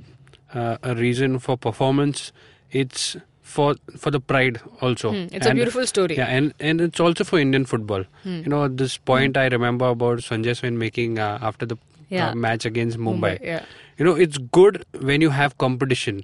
uh, 0.54 0.76
a 0.82 0.94
reason 0.94 1.38
for 1.38 1.56
performance. 1.56 2.32
It's 2.70 3.16
for 3.42 3.74
for 3.98 4.10
the 4.10 4.20
pride 4.20 4.60
also. 4.80 5.10
Hmm, 5.12 5.26
it's 5.32 5.46
a 5.46 5.54
beautiful 5.54 5.86
story. 5.86 6.14
Hmm. 6.14 6.20
Yeah, 6.20 6.26
and 6.38 6.54
and 6.60 6.80
it's 6.80 7.00
also 7.00 7.24
for 7.24 7.38
Indian 7.38 7.64
football. 7.64 8.04
You 8.24 8.42
know, 8.54 8.68
this 8.68 8.96
point 8.96 9.36
I 9.36 9.46
remember 9.48 9.88
about 9.88 10.18
Sanjay 10.20 10.56
Swain 10.56 10.78
making 10.78 11.18
uh, 11.18 11.38
after 11.52 11.66
the 11.66 11.76
Yeah. 12.10 12.28
uh, 12.28 12.34
match 12.42 12.64
against 12.68 12.98
Mumbai. 13.06 13.38
Yeah. 13.48 13.64
You 13.98 14.04
know, 14.06 14.12
it's 14.22 14.38
good 14.58 14.84
when 15.08 15.20
you 15.24 15.30
have 15.30 15.52
competition. 15.64 16.22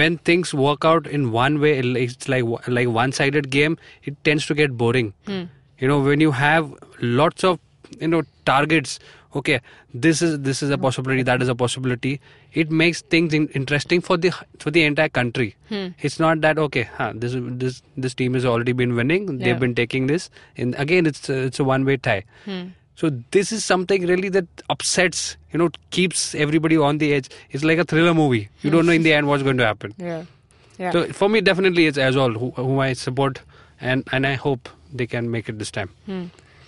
When 0.00 0.18
things 0.28 0.52
work 0.60 0.84
out 0.90 1.06
in 1.16 1.24
one 1.32 1.60
way, 1.64 1.72
it's 1.78 2.28
like 2.34 2.68
like 2.78 2.88
one-sided 2.98 3.48
game. 3.56 3.76
It 4.10 4.16
tends 4.28 4.46
to 4.50 4.54
get 4.60 4.76
boring. 4.82 5.12
Hmm. 5.30 5.42
You 5.84 5.88
know, 5.92 5.98
when 6.08 6.20
you 6.26 6.32
have 6.40 6.72
lots 7.20 7.44
of 7.52 7.60
you 8.00 8.08
know 8.08 8.22
targets. 8.52 8.98
Okay, 9.38 9.60
this 10.06 10.20
is 10.22 10.34
this 10.48 10.62
is 10.62 10.70
a 10.70 10.78
possibility. 10.82 11.22
That 11.28 11.42
is 11.46 11.48
a 11.48 11.54
possibility. 11.62 12.12
It 12.54 12.70
makes 12.70 13.02
things 13.02 13.34
in, 13.34 13.48
interesting 13.48 14.00
for 14.00 14.16
the 14.16 14.30
for 14.60 14.70
the 14.70 14.84
entire 14.84 15.08
country. 15.08 15.56
Hmm. 15.68 15.88
It's 16.00 16.20
not 16.20 16.40
that 16.42 16.58
okay. 16.58 16.84
Huh, 16.98 17.12
this 17.14 17.34
this 17.36 17.82
this 17.96 18.14
team 18.14 18.34
has 18.34 18.44
already 18.44 18.72
been 18.72 18.94
winning. 18.94 19.28
Yeah. 19.28 19.44
They've 19.44 19.60
been 19.60 19.74
taking 19.74 20.06
this, 20.06 20.30
and 20.56 20.74
again, 20.76 21.06
it's 21.06 21.28
a, 21.28 21.38
it's 21.48 21.58
a 21.58 21.64
one-way 21.64 21.96
tie. 21.96 22.24
Hmm. 22.44 22.62
So 22.96 23.10
this 23.32 23.50
is 23.50 23.64
something 23.64 24.06
really 24.06 24.28
that 24.28 24.46
upsets, 24.70 25.36
you 25.52 25.58
know, 25.58 25.68
keeps 25.90 26.34
everybody 26.36 26.76
on 26.76 26.98
the 26.98 27.12
edge. 27.14 27.28
It's 27.50 27.64
like 27.64 27.78
a 27.78 27.84
thriller 27.84 28.14
movie. 28.14 28.48
You 28.62 28.70
don't 28.70 28.86
know 28.86 28.92
in 28.92 29.02
the 29.02 29.12
end 29.12 29.26
what's 29.26 29.42
going 29.42 29.56
to 29.58 29.66
happen. 29.66 29.94
Yeah. 29.98 30.24
Yeah. 30.78 30.90
So 30.92 31.12
for 31.12 31.28
me, 31.28 31.40
definitely 31.40 31.86
it's 31.86 31.98
Aizawl 31.98 32.36
who, 32.36 32.50
whom 32.52 32.78
I 32.80 32.92
support, 32.94 33.40
and 33.80 34.08
and 34.12 34.26
I 34.26 34.34
hope 34.34 34.68
they 34.92 35.06
can 35.06 35.30
make 35.30 35.48
it 35.48 35.58
this 35.58 35.70
time. 35.70 35.90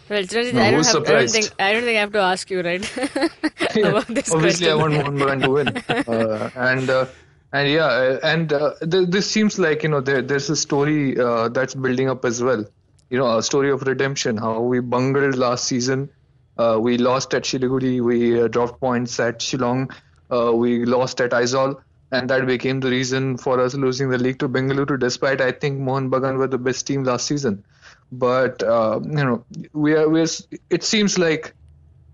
Well, 0.08 0.22
Chiranjit, 0.22 0.54
No, 0.54 0.62
I, 0.62 0.70
don't 0.70 0.86
have, 0.86 0.96
I 0.96 1.12
don't 1.12 1.30
think 1.30 1.50
I 1.58 1.72
don't 1.72 1.82
think 1.82 1.96
I 1.96 2.00
have 2.00 2.12
to 2.12 2.20
ask 2.20 2.50
you, 2.50 2.62
right? 2.62 2.96
about 3.76 4.06
this 4.06 4.32
Obviously, 4.32 4.70
I 4.70 4.75
want 4.75 4.94
Mohun 4.94 5.18
Bagan 5.18 5.42
to 5.42 5.50
win, 5.50 5.68
uh, 5.88 6.50
and 6.54 6.88
uh, 6.88 7.06
and 7.52 7.68
yeah, 7.70 7.86
uh, 7.86 8.20
and 8.22 8.52
uh, 8.52 8.75
th- 8.88 9.08
this 9.08 9.28
seems 9.30 9.58
like 9.58 9.82
you 9.82 9.88
know 9.88 10.00
there, 10.00 10.22
there's 10.22 10.48
a 10.50 10.56
story 10.56 11.18
uh, 11.18 11.48
that's 11.48 11.75
building 11.75 12.08
up 12.08 12.25
as 12.25 12.42
well. 12.42 12.64
You 13.10 13.18
know, 13.18 13.36
a 13.38 13.42
story 13.42 13.70
of 13.70 13.82
redemption. 13.82 14.36
How 14.36 14.60
we 14.60 14.80
bungled 14.80 15.36
last 15.36 15.64
season. 15.64 16.10
Uh, 16.58 16.78
we 16.80 16.98
lost 16.98 17.34
at 17.34 17.42
Siliguri. 17.42 18.00
We 18.00 18.40
uh, 18.40 18.48
dropped 18.48 18.80
points 18.80 19.18
at 19.20 19.40
Shillong. 19.40 19.90
Uh, 20.30 20.52
we 20.54 20.84
lost 20.84 21.20
at 21.20 21.30
Aizawl. 21.32 21.80
And 22.12 22.30
that 22.30 22.46
became 22.46 22.80
the 22.80 22.88
reason 22.88 23.36
for 23.36 23.60
us 23.60 23.75
losing 23.75 24.10
the 24.10 24.18
league 24.18 24.38
to 24.38 24.48
Bengaluru, 24.48 24.98
despite 24.98 25.40
I 25.40 25.50
think 25.50 25.80
Mohun 25.80 26.08
Bagan 26.08 26.38
were 26.38 26.46
the 26.46 26.58
best 26.58 26.86
team 26.86 27.02
last 27.02 27.26
season. 27.26 27.64
But 28.12 28.62
uh, 28.62 29.00
you 29.02 29.25
know, 29.25 29.44
we 29.72 29.94
are 29.94 30.08
we're, 30.08 30.26
it 30.70 30.84
seems 30.84 31.18
like 31.18 31.54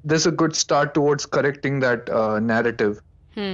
there's 0.05 0.27
a 0.27 0.31
good 0.33 0.57
start 0.57 0.95
towards 0.95 1.27
correcting 1.27 1.81
that 1.81 2.09
uh, 2.11 2.41
narrative 2.41 3.01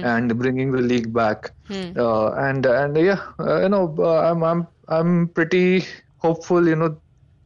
and 0.03 0.37
bringing 0.37 0.71
the 0.71 0.81
league 0.81 1.13
back. 1.13 1.51
Uh, 1.95 2.31
and 2.33 2.65
and 2.65 2.97
yeah, 2.97 3.21
uh, 3.39 3.61
you 3.61 3.69
know, 3.69 3.95
uh, 3.99 4.31
I'm 4.31 4.43
I'm 4.43 4.67
I'm 4.87 5.27
pretty 5.29 5.85
hopeful. 6.17 6.67
You 6.67 6.75
know, 6.75 6.97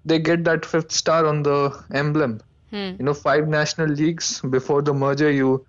they 0.05 0.19
get 0.19 0.43
that 0.45 0.65
fifth 0.65 0.91
star 0.91 1.25
on 1.25 1.43
the 1.43 1.83
emblem. 1.91 2.41
You 3.00 3.05
know, 3.05 3.13
five 3.13 3.47
national 3.47 3.88
leagues 3.89 4.41
before 4.41 4.81
the 4.81 4.93
merger, 4.93 5.31
you 5.31 5.65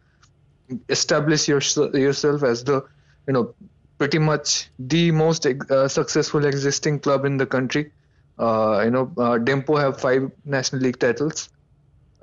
establish 0.89 1.49
your, 1.49 1.61
yourself 1.93 2.43
as 2.43 2.65
the 2.65 2.85
you 3.27 3.33
know 3.33 3.55
pretty 3.99 4.19
much 4.19 4.69
the 4.79 5.11
most 5.11 5.47
uh, 5.47 5.89
successful 5.89 6.45
existing 6.45 6.99
club 7.01 7.25
in 7.25 7.37
the 7.37 7.47
country. 7.47 7.93
Uh, 8.39 8.83
you 8.85 8.91
know, 8.91 9.03
uh, 9.19 9.39
Dempo 9.39 9.79
have 9.81 10.01
five 10.01 10.31
national 10.45 10.83
league 10.83 10.99
titles 10.99 11.49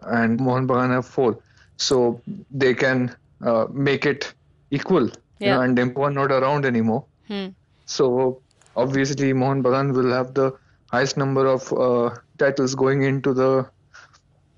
and 0.01 0.39
Mohun 0.39 0.67
Bagan 0.67 0.91
have 0.91 1.05
four. 1.05 1.39
So 1.77 2.21
they 2.51 2.73
can 2.73 3.15
uh, 3.43 3.67
make 3.71 4.05
it 4.05 4.33
equal. 4.71 5.05
You 5.05 5.13
Yeah. 5.39 5.55
know, 5.55 5.61
and 5.61 5.77
Dempo 5.77 5.99
are 6.07 6.11
not 6.11 6.31
around 6.31 6.65
anymore. 6.65 7.05
Hmm. 7.27 7.47
So 7.85 8.41
obviously 8.75 9.33
Mohun 9.33 9.63
Bagan 9.63 9.93
will 9.93 10.11
have 10.11 10.33
the 10.33 10.51
highest 10.91 11.17
number 11.17 11.45
of 11.47 11.71
uh, 11.73 12.15
titles 12.37 12.75
going 12.75 13.03
into 13.03 13.33
the 13.33 13.69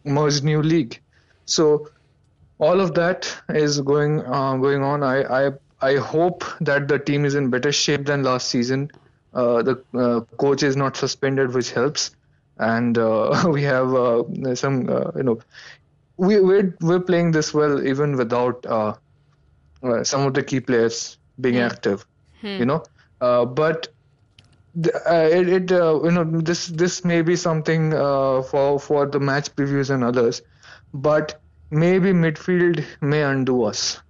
merged 0.04 0.44
new 0.44 0.62
league. 0.62 1.00
So 1.46 1.90
all 2.60 2.80
of 2.80 2.94
that 2.96 3.36
is 3.50 3.80
going 3.82 4.22
uh, 4.26 4.58
going 4.58 4.84
on. 4.84 5.04
I, 5.04 5.46
I 5.48 5.52
I 5.82 5.96
hope 5.98 6.44
that 6.62 6.88
the 6.88 6.98
team 7.00 7.26
is 7.26 7.36
in 7.36 7.50
better 7.50 7.72
shape 7.72 8.06
than 8.06 8.24
last 8.24 8.48
season. 8.50 8.90
Uh, 9.34 9.62
the 9.64 9.84
uh, 9.98 10.22
coach 10.38 10.64
is 10.64 10.76
not 10.76 10.96
suspended, 10.98 11.54
which 11.54 11.72
helps, 11.72 12.12
and 12.58 12.98
uh, 12.98 13.44
we 13.50 13.64
have 13.64 13.94
uh, 13.94 14.24
some 14.56 14.90
uh, 14.90 15.12
you 15.16 15.24
know 15.24 15.40
we 16.18 16.40
we're, 16.40 16.76
we're 16.82 17.00
playing 17.00 17.32
this 17.32 17.54
well 17.54 17.86
even 17.86 18.16
without 18.18 18.66
uh, 18.66 18.94
uh, 19.84 20.04
some 20.04 20.22
of 20.26 20.34
the 20.34 20.44
key 20.44 20.60
players 20.60 21.18
being 21.40 21.60
active. 21.60 22.06
You 22.58 22.66
know, 22.66 22.84
uh, 23.22 23.46
but 23.46 23.88
uh, 25.10 25.28
it, 25.40 25.48
it 25.50 25.72
uh, 25.72 26.00
you 26.04 26.12
know 26.12 26.24
this 26.42 26.68
this 26.68 27.04
may 27.06 27.22
be 27.22 27.36
something 27.36 27.94
uh, 27.94 28.42
for 28.44 28.80
for 28.80 29.06
the 29.08 29.20
match 29.20 29.54
previews 29.56 29.90
and 29.90 30.04
others, 30.04 30.42
but 30.94 31.42
maybe 31.72 32.12
midfield 32.12 32.84
may 33.02 33.24
undo 33.24 33.64
us. 33.64 34.02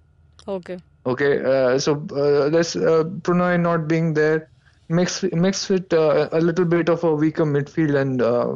Okay. 0.47 0.77
Okay, 1.05 1.39
uh, 1.43 1.77
so 1.79 2.05
uh, 2.15 2.49
this 2.49 2.75
uh, 2.75 3.03
Pronay 3.23 3.59
not 3.59 3.87
being 3.87 4.13
there 4.13 4.49
makes 4.89 5.23
makes 5.23 5.69
it 5.69 5.93
uh, 5.93 6.29
a 6.31 6.39
little 6.41 6.65
bit 6.65 6.89
of 6.89 7.03
a 7.03 7.13
weaker 7.13 7.45
midfield, 7.45 7.95
and 7.95 8.21
uh, 8.21 8.55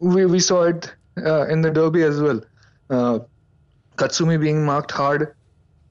we 0.00 0.26
we 0.26 0.40
saw 0.40 0.62
it 0.64 0.94
uh, 1.24 1.46
in 1.46 1.62
the 1.62 1.70
derby 1.70 2.02
as 2.02 2.20
well. 2.20 2.40
Uh, 2.90 3.18
Katsumi 3.96 4.40
being 4.40 4.64
marked 4.64 4.90
hard 4.90 5.34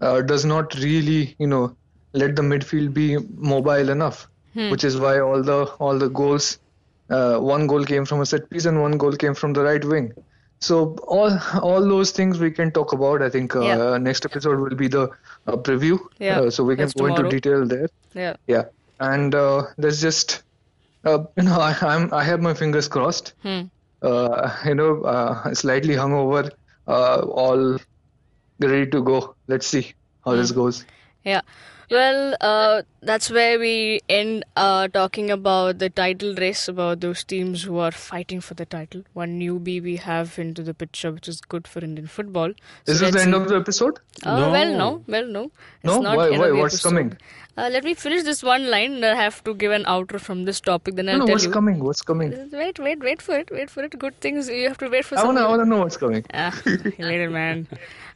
uh, 0.02 0.22
does 0.22 0.46
not 0.46 0.74
really, 0.76 1.36
you 1.40 1.48
know, 1.48 1.76
let 2.14 2.36
the 2.36 2.42
midfield 2.42 2.94
be 2.94 3.18
mobile 3.36 3.90
enough, 3.90 4.28
which 4.72 4.84
is 4.84 4.98
why 4.98 5.20
all 5.20 5.42
the 5.44 5.66
all 5.80 5.98
the 5.98 6.10
goals, 6.10 6.60
uh, 7.10 7.38
one 7.40 7.68
goal 7.68 7.84
came 7.86 8.06
from 8.06 8.22
a 8.22 8.26
set 8.26 8.50
piece 8.50 8.66
and 8.66 8.82
one 8.82 8.98
goal 8.98 9.14
came 9.14 9.34
from 9.34 9.54
the 9.54 9.64
right 9.64 9.84
wing. 9.84 10.12
So 10.60 10.96
all 11.08 11.38
all 11.62 11.82
those 11.82 12.12
things 12.12 12.40
we 12.40 12.52
can 12.52 12.72
talk 12.72 12.94
about. 12.94 13.22
I 13.22 13.30
think 13.30 13.56
uh, 13.56 13.62
Yeah. 13.62 13.98
next 13.98 14.26
episode 14.26 14.60
will 14.60 14.76
be 14.76 14.88
the 14.88 15.10
uh, 15.48 15.58
preview, 15.58 16.00
Yeah, 16.20 16.50
so 16.50 16.64
we 16.64 16.76
can 16.76 16.86
that's 16.86 16.94
go 16.94 17.06
into 17.08 17.24
detail 17.30 17.66
there. 17.66 17.90
Yeah. 18.14 18.36
Yeah, 18.48 18.64
and 19.02 19.36
uh, 19.36 19.64
there's 19.78 20.00
just 20.00 20.44
uh, 21.04 21.24
you 21.36 21.44
know 21.44 21.60
I, 21.60 21.76
I'm 21.82 22.14
I 22.14 22.24
have 22.24 22.42
my 22.42 22.54
fingers 22.54 22.88
crossed. 22.88 23.34
Hmm. 23.44 23.64
Uh, 24.02 24.56
you 24.66 24.74
know, 24.74 25.02
uh, 25.02 25.54
slightly 25.54 25.94
hungover, 25.96 26.50
uh, 26.88 27.20
all 27.20 27.78
ready 28.60 28.90
to 28.90 29.04
go. 29.04 29.36
Let's 29.48 29.68
see 29.68 29.94
how 30.26 30.36
this 30.36 30.52
goes. 30.52 30.86
Yeah. 31.24 31.42
Well, 31.92 32.38
uh, 32.40 32.84
that's 33.02 33.30
where 33.30 33.60
we 33.60 34.00
end 34.08 34.46
uh, 34.56 34.88
talking 34.88 35.30
about 35.30 35.80
the 35.80 35.90
title 35.90 36.34
race, 36.36 36.70
about 36.70 37.02
those 37.02 37.26
teams 37.26 37.64
who 37.64 37.80
are 37.80 37.92
fighting 37.92 38.40
for 38.40 38.54
the 38.54 38.66
title. 38.66 39.04
One 39.12 39.38
newbie 39.42 39.84
we 39.84 39.98
have 39.98 40.40
into 40.40 40.64
the 40.64 40.74
picture, 40.74 41.12
which 41.12 41.28
is 41.28 41.42
good 41.42 41.68
for 41.68 41.80
Indian 41.84 42.08
football. 42.08 42.54
So 42.86 42.94
Is 42.94 43.02
this 43.02 43.14
the 43.14 43.22
end 43.24 43.36
of 43.36 43.50
the 43.50 43.58
episode? 43.58 44.00
Uh, 44.24 44.50
Well, 44.54 44.72
No. 44.72 44.78
no. 44.78 45.04
Well, 45.08 45.28
no. 45.28 45.44
It's 45.84 45.92
No? 45.92 46.00
not 46.00 46.16
Why- 46.16 46.30
why? 46.30 46.52
What's 46.52 46.76
episode. 46.76 46.90
coming? 46.90 47.18
Uh, 47.58 47.68
let 47.70 47.84
me 47.84 47.94
finish 47.94 48.24
this 48.24 48.42
one 48.42 48.70
line. 48.72 49.04
I 49.04 49.14
have 49.16 49.44
to 49.44 49.54
give 49.54 49.74
an 49.74 49.84
outro 49.84 50.22
from 50.22 50.46
this 50.46 50.62
topic. 50.62 50.96
Then 50.96 51.10
I'll 51.10 51.16
no, 51.16 51.20
no, 51.20 51.26
tell 51.26 51.34
what's 51.36 51.44
you. 51.46 51.52
coming? 51.52 51.84
What's 51.84 52.02
coming? 52.02 52.32
Wait, 52.54 52.80
wait, 52.80 53.04
wait 53.04 53.22
for 53.22 53.38
it. 53.38 53.50
Wait 53.52 53.70
for 53.70 53.84
it. 53.84 54.00
Good 54.00 54.18
things. 54.22 54.48
You 54.48 54.70
have 54.70 54.78
to 54.78 54.88
wait 54.88 55.04
for 55.04 55.18
I 55.20 55.26
wanna, 55.26 55.42
I 55.42 55.50
wanna 55.50 55.66
know 55.66 55.80
what's 55.80 55.98
coming. 55.98 56.24
Ah, 56.34 56.58
later, 56.98 57.30
man. 57.30 57.68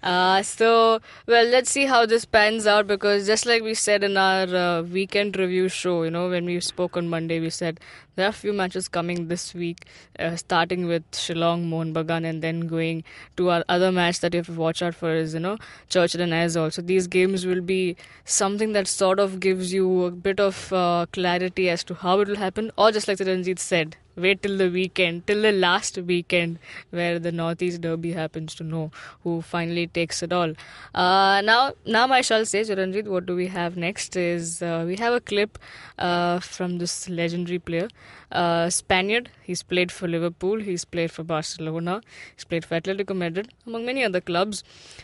Uh, 0.03 0.41
so, 0.41 0.99
well, 1.27 1.45
let's 1.45 1.71
see 1.71 1.85
how 1.85 2.05
this 2.05 2.25
pans 2.25 2.67
out 2.67 2.87
because 2.87 3.25
just 3.25 3.45
like 3.45 3.63
we 3.63 3.73
said 3.73 4.03
in 4.03 4.17
our 4.17 4.55
uh, 4.55 4.81
weekend 4.83 5.37
review 5.37 5.67
show, 5.67 6.03
you 6.03 6.11
know, 6.11 6.29
when 6.29 6.45
we 6.45 6.59
spoke 6.59 6.95
on 6.95 7.09
Monday, 7.09 7.39
we 7.39 7.49
said 7.49 7.79
there 8.15 8.25
are 8.25 8.29
a 8.29 8.33
few 8.33 8.53
matches 8.53 8.87
coming 8.87 9.27
this 9.27 9.53
week, 9.53 9.85
uh, 10.19 10.35
starting 10.35 10.85
with 10.87 11.09
Shillong, 11.11 11.65
Mohun 11.65 11.93
Bagan, 11.93 12.25
and 12.25 12.41
then 12.41 12.61
going 12.67 13.03
to 13.37 13.49
our 13.49 13.63
other 13.67 13.91
match 13.91 14.19
that 14.21 14.33
you 14.33 14.39
have 14.39 14.47
to 14.47 14.53
watch 14.53 14.81
out 14.81 14.95
for 14.95 15.13
is, 15.13 15.33
you 15.33 15.39
know, 15.39 15.57
Churchill 15.89 16.21
and 16.21 16.31
Aizawl. 16.31 16.71
So 16.71 16.81
these 16.81 17.07
games 17.07 17.45
will 17.45 17.61
be 17.61 17.97
something 18.23 18.73
that 18.73 18.87
sort 18.87 19.19
of 19.19 19.39
gives 19.39 19.73
you 19.73 20.05
a 20.05 20.11
bit 20.11 20.39
of 20.39 20.71
uh, 20.71 21.07
clarity 21.11 21.69
as 21.69 21.83
to 21.85 21.93
how 21.93 22.19
it 22.19 22.27
will 22.27 22.35
happen, 22.37 22.71
or 22.77 22.91
just 22.91 23.07
like 23.07 23.17
the 23.17 23.25
Ranjit 23.25 23.59
said, 23.59 23.97
wait 24.15 24.41
till 24.41 24.57
the 24.57 24.69
weekend, 24.69 25.27
till 25.27 25.41
the 25.41 25.51
last 25.51 25.97
weekend, 25.97 26.59
where 26.89 27.19
the 27.19 27.31
Northeast 27.31 27.81
Derby 27.81 28.13
happens 28.13 28.55
to 28.55 28.63
know 28.63 28.91
who 29.23 29.41
finally 29.41 29.87
takes 29.87 30.23
it 30.23 30.33
all. 30.33 30.53
Uh, 30.93 31.41
now, 31.41 31.73
now 31.85 32.07
I 32.11 32.21
shall 32.21 32.45
say, 32.45 32.61
Chiranjit, 32.61 33.07
what 33.07 33.25
do 33.25 33.35
we 33.35 33.47
have 33.47 33.77
next? 33.77 34.15
Is 34.15 34.61
uh, 34.61 34.83
we 34.87 34.95
have 34.97 35.13
a 35.13 35.21
clip 35.21 35.59
uh, 35.97 36.39
from 36.39 36.77
this 36.77 37.09
legendary 37.09 37.59
player, 37.59 37.87
uh, 38.31 38.69
Spaniard. 38.69 39.29
He's 39.43 39.63
played 39.63 39.91
for 39.91 40.07
Liverpool. 40.07 40.59
He's 40.59 40.85
played 40.85 41.11
for 41.11 41.23
Barcelona. 41.23 42.01
He's 42.35 42.45
played 42.45 42.65
for 42.65 42.79
Atletico 42.79 43.15
Madrid, 43.15 43.49
among 43.65 43.85
many 43.85 44.03
other 44.03 44.21
clubs. 44.21 44.63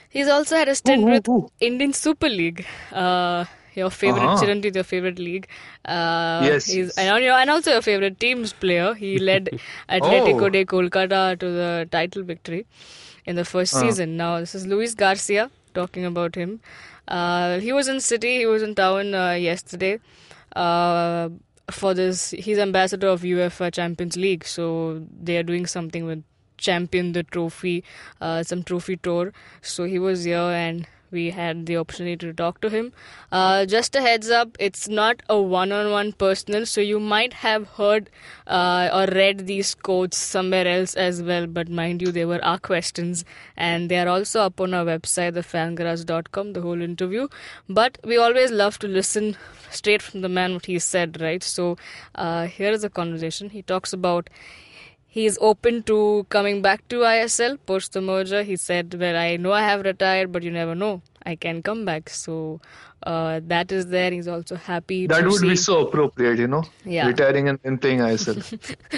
He's 0.09 0.27
also 0.27 0.55
had 0.55 0.67
a 0.67 0.75
stint 0.75 1.03
with 1.03 1.27
Indian 1.59 1.93
Super 1.93 2.29
League. 2.29 2.65
Your 3.75 3.89
favorite 3.89 4.21
Uh-huh. 4.21 4.71
Your 4.75 4.83
favorite 4.83 5.19
league. 5.19 5.47
Uh, 5.85 6.41
Yes, 6.43 6.65
he's. 6.65 6.97
And, 6.97 7.23
and 7.23 7.49
also 7.49 7.71
your 7.71 7.81
favorite 7.81 8.19
team's 8.19 8.53
player. 8.53 8.93
He 8.93 9.17
led 9.29 9.49
Atletico 9.89 10.43
Oh. 10.43 10.49
de 10.49 10.65
Kolkata 10.65 11.37
to 11.39 11.45
the 11.51 11.87
title 11.91 12.23
victory 12.23 12.65
in 13.25 13.35
the 13.35 13.45
first 13.45 13.73
season. 13.79 14.17
Now, 14.17 14.39
this 14.39 14.55
is 14.55 14.67
Luis 14.67 14.93
Garcia 14.95 15.49
talking 15.73 16.05
about 16.05 16.35
him. 16.35 16.59
Uh, 17.07 17.59
he 17.59 17.71
was 17.73 17.87
in 17.87 17.99
City, 17.99 18.37
he 18.39 18.45
was 18.45 18.61
in 18.61 18.75
town 18.75 19.13
uh, 19.13 19.31
yesterday. 19.31 19.99
Uh, 20.55 21.29
for 21.69 21.93
this, 21.93 22.31
he's 22.31 22.57
ambassador 22.57 23.07
of 23.07 23.21
UEFA 23.21 23.71
Champions 23.73 24.17
League, 24.17 24.45
so 24.45 25.01
they 25.21 25.37
are 25.37 25.43
doing 25.43 25.65
something 25.65 26.05
with 26.05 26.23
champion 26.57 27.13
the 27.13 27.23
trophy, 27.23 27.83
uh, 28.19 28.43
some 28.43 28.63
trophy 28.63 28.97
tour. 28.97 29.31
So 29.61 29.85
he 29.85 29.97
was 29.97 30.25
here 30.25 30.37
and 30.39 30.85
we 31.11 31.29
had 31.29 31.65
the 31.65 31.77
opportunity 31.77 32.15
to 32.17 32.33
talk 32.33 32.61
to 32.61 32.69
him. 32.69 32.93
Uh, 33.31 33.65
just 33.65 33.95
a 33.95 34.01
heads 34.01 34.29
up, 34.29 34.55
it's 34.59 34.87
not 34.87 35.21
a 35.29 35.39
one 35.41 35.71
on 35.71 35.91
one 35.91 36.11
personal, 36.13 36.65
so 36.65 36.81
you 36.81 36.99
might 36.99 37.33
have 37.33 37.67
heard 37.69 38.09
uh, 38.47 38.89
or 38.93 39.13
read 39.13 39.47
these 39.47 39.75
quotes 39.75 40.17
somewhere 40.17 40.67
else 40.67 40.95
as 40.95 41.21
well, 41.21 41.47
but 41.47 41.69
mind 41.69 42.01
you, 42.01 42.11
they 42.11 42.25
were 42.25 42.43
our 42.43 42.59
questions 42.59 43.25
and 43.57 43.89
they 43.89 43.97
are 43.97 44.07
also 44.07 44.41
up 44.41 44.59
on 44.59 44.73
our 44.73 44.85
website, 44.85 45.33
thefangarage.com, 45.33 46.53
the 46.53 46.61
whole 46.61 46.81
interview. 46.81 47.27
But 47.69 47.97
we 48.03 48.17
always 48.17 48.51
love 48.51 48.79
to 48.79 48.87
listen 48.87 49.37
straight 49.69 50.01
from 50.01 50.21
the 50.21 50.29
man 50.29 50.53
what 50.53 50.65
he 50.65 50.79
said, 50.79 51.21
right? 51.21 51.43
So 51.43 51.77
uh, 52.15 52.47
here 52.47 52.71
is 52.71 52.83
a 52.83 52.89
conversation. 52.89 53.49
He 53.49 53.61
talks 53.61 53.93
about 53.93 54.29
he 55.15 55.25
is 55.29 55.37
open 55.41 55.83
to 55.91 55.95
coming 56.29 56.61
back 56.65 56.87
to 56.91 56.99
ISL 57.13 57.57
post 57.71 57.93
the 57.93 58.01
merger. 58.09 58.43
He 58.51 58.55
said, 58.67 58.93
"Well, 59.05 59.17
I 59.23 59.37
know 59.45 59.51
I 59.61 59.63
have 59.69 59.81
retired, 59.93 60.31
but 60.37 60.43
you 60.49 60.51
never 60.59 60.75
know. 60.83 60.93
I 61.31 61.35
can 61.47 61.61
come 61.69 61.83
back." 61.89 62.09
So 62.09 62.35
uh, 63.03 63.41
that 63.51 63.71
is 63.71 63.87
there. 63.87 64.11
He's 64.11 64.27
also 64.27 64.55
happy. 64.55 65.07
That 65.07 65.27
would 65.27 65.41
be 65.41 65.55
so 65.55 65.75
appropriate, 65.87 66.39
you 66.39 66.47
know, 66.47 66.63
Yeah. 66.85 67.07
retiring 67.07 67.49
and, 67.49 67.59
and 67.63 67.81
playing 67.81 67.99
ISL. 67.99 68.41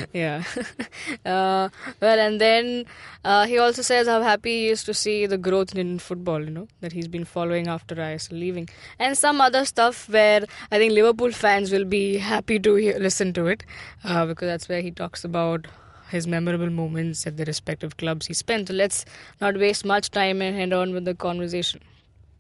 yeah. 0.14 0.44
uh, 1.26 1.70
well, 2.02 2.20
and 2.28 2.40
then 2.40 2.86
uh, 3.26 3.46
he 3.46 3.58
also 3.58 3.82
says 3.82 4.08
how 4.08 4.22
happy 4.22 4.56
he 4.64 4.68
is 4.70 4.84
to 4.84 4.94
see 4.94 5.26
the 5.26 5.38
growth 5.38 5.72
in 5.74 5.80
Indian 5.80 6.00
football, 6.00 6.44
you 6.44 6.50
know, 6.50 6.68
that 6.82 6.92
he's 6.92 7.08
been 7.08 7.26
following 7.26 7.68
after 7.68 7.96
ISL 7.96 8.40
leaving. 8.40 8.68
And 9.00 9.18
some 9.18 9.40
other 9.42 9.64
stuff 9.66 10.10
where 10.10 10.44
I 10.72 10.78
think 10.78 10.92
Liverpool 10.94 11.32
fans 11.32 11.72
will 11.72 11.86
be 11.86 12.18
happy 12.18 12.60
to 12.60 12.76
hear, 12.76 13.00
listen 13.00 13.34
to 13.34 13.48
it 13.48 13.64
uh, 14.04 14.26
because 14.26 14.48
that's 14.48 14.70
where 14.70 14.82
he 14.82 14.92
talks 14.92 15.24
about 15.24 15.68
his 16.14 16.28
memorable 16.28 16.70
moments 16.70 17.26
at 17.28 17.38
the 17.38 17.46
respective 17.46 17.98
clubs 17.98 18.28
he 18.28 18.34
spent. 18.34 18.70
So 18.70 18.74
let's 18.74 19.06
not 19.42 19.58
waste 19.58 19.86
much 19.86 20.10
time 20.12 20.42
and 20.42 20.56
head 20.56 20.74
on 20.74 20.94
with 20.94 21.06
the 21.06 21.16
conversation. 21.16 21.82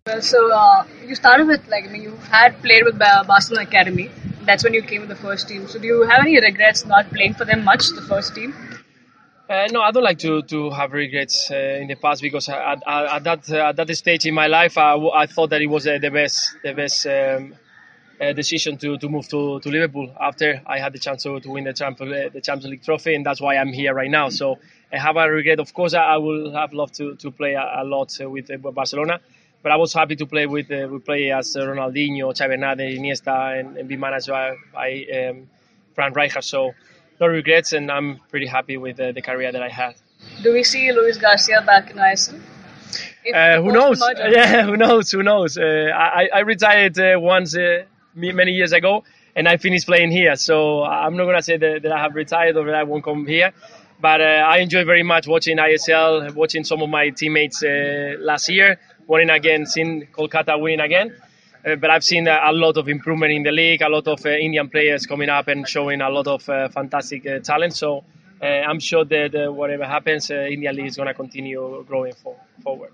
Well, 0.07 0.21
so 0.21 0.51
uh, 0.51 0.85
you 1.07 1.15
started 1.15 1.47
with 1.47 1.67
like 1.67 1.85
I 1.85 1.91
mean, 1.91 2.03
you 2.03 2.15
had 2.29 2.61
played 2.61 2.83
with 2.83 2.99
Ba- 2.99 3.23
Barcelona 3.27 3.67
Academy. 3.67 4.09
That's 4.45 4.63
when 4.63 4.73
you 4.73 4.81
came 4.81 5.01
with 5.01 5.09
the 5.09 5.21
first 5.27 5.47
team. 5.47 5.67
So 5.67 5.79
do 5.79 5.87
you 5.87 6.01
have 6.03 6.19
any 6.25 6.39
regrets 6.39 6.85
not 6.85 7.09
playing 7.09 7.35
for 7.35 7.45
them 7.45 7.63
much, 7.63 7.89
the 7.89 8.01
first 8.01 8.35
team? 8.35 8.53
Uh, 9.49 9.67
no, 9.71 9.81
I 9.81 9.91
don't 9.91 10.03
like 10.03 10.19
to, 10.19 10.41
to 10.43 10.69
have 10.71 10.93
regrets 10.93 11.49
uh, 11.51 11.55
in 11.55 11.87
the 11.87 11.95
past 11.95 12.21
because 12.21 12.49
at, 12.49 12.81
at, 12.87 13.05
at 13.15 13.23
that 13.23 13.51
uh, 13.51 13.69
at 13.69 13.75
that 13.75 13.95
stage 13.95 14.25
in 14.25 14.33
my 14.33 14.47
life, 14.47 14.77
I 14.77 15.25
thought 15.25 15.49
that 15.51 15.61
it 15.61 15.67
was 15.67 15.85
uh, 15.87 15.97
the 15.99 16.11
best 16.11 16.55
the 16.63 16.73
best 16.73 17.05
um, 17.07 17.55
decision 18.19 18.77
to, 18.77 18.97
to 18.97 19.09
move 19.09 19.27
to, 19.29 19.59
to 19.59 19.69
Liverpool 19.69 20.13
after 20.19 20.61
I 20.65 20.79
had 20.79 20.93
the 20.93 20.99
chance 20.99 21.23
to, 21.23 21.39
to 21.39 21.49
win 21.49 21.63
the 21.65 21.73
Champions 21.73 22.33
the 22.33 22.41
Champions 22.41 22.71
League 22.71 22.83
trophy, 22.83 23.15
and 23.15 23.25
that's 23.25 23.41
why 23.41 23.57
I'm 23.57 23.73
here 23.73 23.93
right 23.93 24.09
now. 24.09 24.29
So 24.29 24.59
I 24.91 24.97
have 24.97 25.17
a 25.17 25.29
regret. 25.29 25.59
Of 25.59 25.73
course, 25.73 25.93
I, 25.93 26.03
I 26.03 26.17
will 26.17 26.51
have 26.53 26.73
loved 26.73 26.93
to, 26.95 27.15
to 27.15 27.31
play 27.31 27.53
a, 27.55 27.81
a 27.81 27.83
lot 27.83 28.17
uh, 28.21 28.29
with 28.29 28.51
uh, 28.51 28.57
Barcelona, 28.57 29.19
but 29.61 29.71
I 29.71 29.75
was 29.77 29.93
happy 29.93 30.15
to 30.17 30.25
play 30.25 30.45
with 30.45 30.71
uh, 30.71 30.87
we 30.91 30.99
play 30.99 31.31
as 31.31 31.55
Ronaldinho, 31.55 32.33
Xavi 32.33 32.51
Hernandez, 32.51 32.97
Iniesta, 32.99 33.59
and, 33.59 33.77
and 33.77 33.89
be 33.89 33.97
managed 33.97 34.27
by, 34.27 34.55
by 34.73 35.05
um, 35.17 35.49
Frank 35.95 36.15
Rijkaard. 36.15 36.43
So 36.43 36.73
no 37.19 37.27
regrets, 37.27 37.73
and 37.73 37.91
I'm 37.91 38.19
pretty 38.29 38.47
happy 38.47 38.77
with 38.77 38.99
uh, 38.99 39.11
the 39.11 39.21
career 39.21 39.51
that 39.51 39.61
I 39.63 39.69
had. 39.69 39.95
Do 40.41 40.53
we 40.53 40.63
see 40.63 40.91
Luis 40.91 41.17
Garcia 41.17 41.61
back 41.61 41.91
in 41.91 41.97
ISL? 41.97 42.39
If 43.23 43.35
Uh, 43.35 43.61
who 43.61 43.71
knows? 43.71 44.03
Yeah, 44.17 44.63
who 44.63 44.77
knows? 44.77 45.11
Who 45.11 45.23
knows? 45.23 45.57
Uh, 45.57 45.89
I, 45.95 46.29
I 46.33 46.39
retired 46.39 46.99
uh, 46.99 47.19
once 47.19 47.55
uh, 47.55 47.83
many 48.15 48.51
years 48.51 48.71
ago, 48.71 49.03
and 49.35 49.47
I 49.47 49.57
finished 49.57 49.87
playing 49.87 50.11
here. 50.11 50.35
So 50.35 50.83
I'm 50.83 51.15
not 51.15 51.25
gonna 51.25 51.41
say 51.41 51.57
that, 51.57 51.83
that 51.83 51.91
I 51.91 51.99
have 51.99 52.15
retired 52.15 52.57
or 52.57 52.65
that 52.65 52.75
I 52.75 52.83
won't 52.83 53.03
come 53.03 53.25
here. 53.25 53.53
But 53.99 54.19
uh, 54.19 54.23
I 54.23 54.57
enjoy 54.57 54.83
very 54.83 55.03
much 55.03 55.27
watching 55.27 55.57
ISL, 55.57 56.33
watching 56.35 56.65
some 56.65 56.81
of 56.81 56.89
my 56.89 57.09
teammates 57.09 57.63
uh, 57.63 58.15
last 58.19 58.49
year 58.49 58.77
winning 59.07 59.29
again, 59.29 59.65
seeing 59.65 60.07
Kolkata 60.07 60.59
winning 60.59 60.79
again. 60.79 61.15
Uh, 61.65 61.75
but 61.75 61.89
I've 61.89 62.03
seen 62.03 62.27
a 62.27 62.51
lot 62.51 62.75
of 62.77 62.89
improvement 62.89 63.31
in 63.31 63.43
the 63.43 63.51
league, 63.51 63.81
a 63.81 63.87
lot 63.87 64.07
of 64.07 64.25
uh, 64.25 64.29
Indian 64.29 64.69
players 64.69 65.05
coming 65.05 65.29
up 65.29 65.47
and 65.47 65.67
showing 65.67 66.01
a 66.01 66.09
lot 66.09 66.27
of 66.27 66.47
uh, 66.49 66.67
fantastic 66.69 67.25
uh, 67.25 67.39
talent. 67.39 67.73
So 67.73 68.03
I'm 68.41 68.81
sure 68.81 69.05
that 69.05 69.53
whatever 69.53 69.85
happens, 69.85 70.29
Indian 70.29 70.75
league 70.75 70.87
is 70.87 70.97
going 70.97 71.07
to 71.07 71.13
continue 71.13 71.85
growing 71.87 72.13
for, 72.13 72.35
forward. 72.61 72.91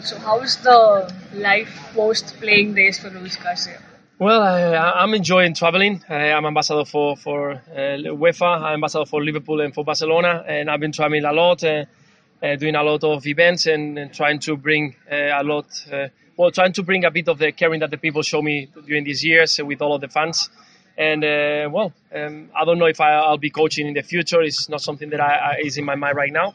So 0.00 0.18
how 0.18 0.40
is 0.40 0.56
the 0.56 1.12
life 1.34 1.90
post 1.94 2.34
playing 2.40 2.72
days 2.72 2.98
for 2.98 3.10
Luis 3.10 3.36
Garcia? 3.36 3.78
Well, 4.18 4.40
uh, 4.40 4.92
I'm 4.94 5.12
enjoying 5.12 5.52
traveling. 5.52 6.02
Uh, 6.08 6.14
I'm 6.14 6.46
ambassador 6.46 6.86
for 6.86 7.16
for 7.16 7.50
uh, 7.50 7.98
UEFA. 8.16 8.62
I'm 8.62 8.74
ambassador 8.74 9.04
for 9.04 9.22
Liverpool 9.22 9.60
and 9.60 9.74
for 9.74 9.84
Barcelona, 9.84 10.42
and 10.48 10.70
I've 10.70 10.80
been 10.80 10.92
traveling 10.92 11.26
a 11.26 11.34
lot, 11.34 11.62
uh, 11.62 11.84
uh, 12.42 12.56
doing 12.56 12.76
a 12.76 12.82
lot 12.82 13.04
of 13.04 13.26
events 13.26 13.66
and, 13.66 13.98
and 13.98 14.14
trying 14.14 14.38
to 14.40 14.56
bring 14.56 14.96
uh, 15.12 15.16
a 15.16 15.42
lot. 15.42 15.66
Well, 16.34 16.50
trying 16.50 16.72
to 16.72 16.82
bring 16.82 17.04
a 17.04 17.10
bit 17.10 17.28
of 17.28 17.36
the 17.36 17.52
caring 17.52 17.80
that 17.80 17.90
the 17.90 17.98
people 17.98 18.22
show 18.22 18.40
me 18.40 18.70
during 18.86 19.04
these 19.04 19.22
years 19.22 19.60
with 19.62 19.82
all 19.82 19.94
of 19.94 20.00
the 20.00 20.08
fans. 20.08 20.48
And 20.96 21.20
well, 21.70 21.92
um, 22.14 22.48
I 22.54 22.64
don't 22.64 22.78
know 22.78 22.86
if 22.86 23.02
I, 23.02 23.12
I'll 23.12 23.36
be 23.36 23.50
coaching 23.50 23.86
in 23.86 23.92
the 23.92 24.02
future. 24.02 24.40
It's 24.40 24.70
not 24.70 24.80
something 24.80 25.10
that 25.10 25.20
I, 25.20 25.34
I, 25.34 25.60
is 25.62 25.76
in 25.76 25.84
my 25.84 25.94
mind 25.94 26.16
right 26.16 26.32
now. 26.32 26.54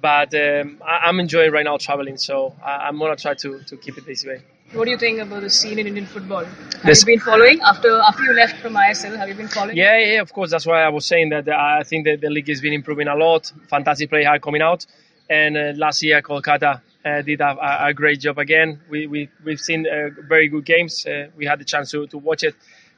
But 0.00 0.34
um, 0.34 0.80
I, 0.82 1.08
I'm 1.08 1.20
enjoying 1.20 1.52
right 1.52 1.64
now 1.64 1.76
traveling, 1.76 2.16
so 2.16 2.54
I, 2.64 2.88
I'm 2.88 2.98
gonna 2.98 3.16
try 3.16 3.34
to, 3.34 3.62
to 3.64 3.76
keep 3.76 3.98
it 3.98 4.06
this 4.06 4.24
way. 4.24 4.42
What 4.74 4.86
do 4.86 4.90
you 4.90 4.98
think 4.98 5.20
about 5.20 5.42
the 5.42 5.50
scene 5.50 5.78
in 5.78 5.86
Indian 5.86 6.06
football? 6.06 6.44
Have 6.44 6.82
This- 6.82 7.00
you 7.02 7.06
been 7.06 7.20
following 7.20 7.60
after 7.60 7.90
after 8.08 8.22
you 8.24 8.32
left 8.34 8.56
from 8.56 8.74
ISL? 8.76 9.16
Have 9.16 9.28
you 9.28 9.34
been 9.34 9.48
following? 9.48 9.76
Yeah, 9.76 9.98
yeah, 9.98 10.20
of 10.20 10.32
course. 10.32 10.50
That's 10.50 10.66
why 10.66 10.82
I 10.82 10.88
was 10.88 11.06
saying 11.06 11.28
that 11.30 11.48
uh, 11.48 11.52
I 11.80 11.84
think 11.84 12.04
that 12.06 12.20
the 12.20 12.28
league 12.30 12.48
has 12.48 12.60
been 12.60 12.72
improving 12.72 13.06
a 13.08 13.14
lot. 13.14 13.52
Fantastic 13.68 14.10
players 14.10 14.26
are 14.26 14.38
coming 14.40 14.62
out, 14.62 14.84
and 15.30 15.56
uh, 15.56 15.72
last 15.76 16.02
year 16.02 16.20
Kolkata 16.22 16.80
uh, 17.04 17.22
did 17.22 17.40
a, 17.40 17.86
a- 17.86 17.94
great 17.94 18.20
job 18.20 18.38
again. 18.38 18.80
We 18.90 19.06
we 19.06 19.28
we've 19.44 19.60
seen 19.60 19.86
uh, 19.86 20.10
very 20.28 20.48
good 20.48 20.64
games. 20.64 21.06
Uh, 21.06 21.28
we 21.36 21.46
had 21.46 21.58
the 21.60 21.64
chance 21.64 21.90
to, 21.92 22.06
to 22.08 22.18
watch 22.18 22.42
it 22.42 22.54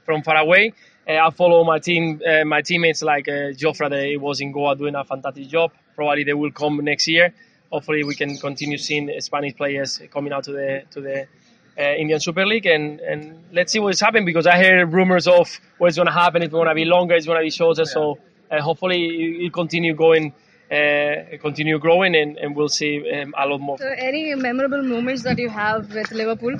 from 0.07 0.23
far 0.23 0.37
away. 0.37 0.73
Uh, 1.09 1.27
I 1.27 1.31
follow 1.31 1.63
my 1.63 1.79
team, 1.79 2.21
uh, 2.27 2.45
my 2.45 2.63
teammates 2.63 3.03
like 3.03 3.29
uh, 3.29 3.53
Jofre. 3.61 4.19
Was 4.19 4.41
in 4.41 4.51
Goa 4.53 4.77
doing 4.77 4.95
a 4.95 5.05
fantastic 5.05 5.47
job. 5.49 5.73
Probably 5.95 6.25
they 6.25 6.35
will 6.35 6.53
come 6.53 6.81
next 6.83 7.07
year. 7.07 7.33
Hopefully, 7.71 8.03
we 8.05 8.15
can 8.15 8.37
continue 8.39 8.79
seeing 8.79 9.11
Spanish 9.21 9.55
players 9.57 10.01
coming 10.11 10.33
out 10.33 10.45
to 10.45 10.53
the 10.53 10.83
to 10.93 11.01
the 11.01 11.27
Indian 11.83 12.21
Super 12.21 12.47
League, 12.47 12.67
and, 12.67 13.01
and 13.01 13.45
let's 13.53 13.73
see 13.73 13.79
what's 13.79 14.01
happening 14.01 14.25
because 14.25 14.47
I 14.47 14.57
hear 14.57 14.87
rumors 14.87 15.27
of 15.29 15.61
what's 15.79 15.97
going 15.97 16.07
to 16.07 16.13
happen. 16.13 16.43
It's 16.43 16.53
going 16.53 16.69
to 16.69 16.75
be 16.75 16.85
longer, 16.85 17.15
it's 17.15 17.27
going 17.27 17.39
to 17.39 17.45
be 17.45 17.51
shorter. 17.51 17.85
So 17.85 18.19
uh, 18.51 18.61
hopefully 18.61 19.05
it, 19.05 19.47
it 19.47 19.53
continue 19.53 19.95
going, 19.95 20.33
uh, 20.71 21.37
continue 21.41 21.79
growing, 21.79 22.17
and, 22.17 22.39
and 22.39 22.57
we'll 22.57 22.69
see 22.69 23.05
um, 23.13 23.35
a 23.37 23.47
lot 23.47 23.61
more. 23.61 23.79
So 23.79 23.87
any 23.87 24.35
memorable 24.35 24.83
moments 24.83 25.23
that 25.25 25.39
you 25.39 25.49
have 25.49 25.93
with 25.93 26.11
Liverpool? 26.13 26.57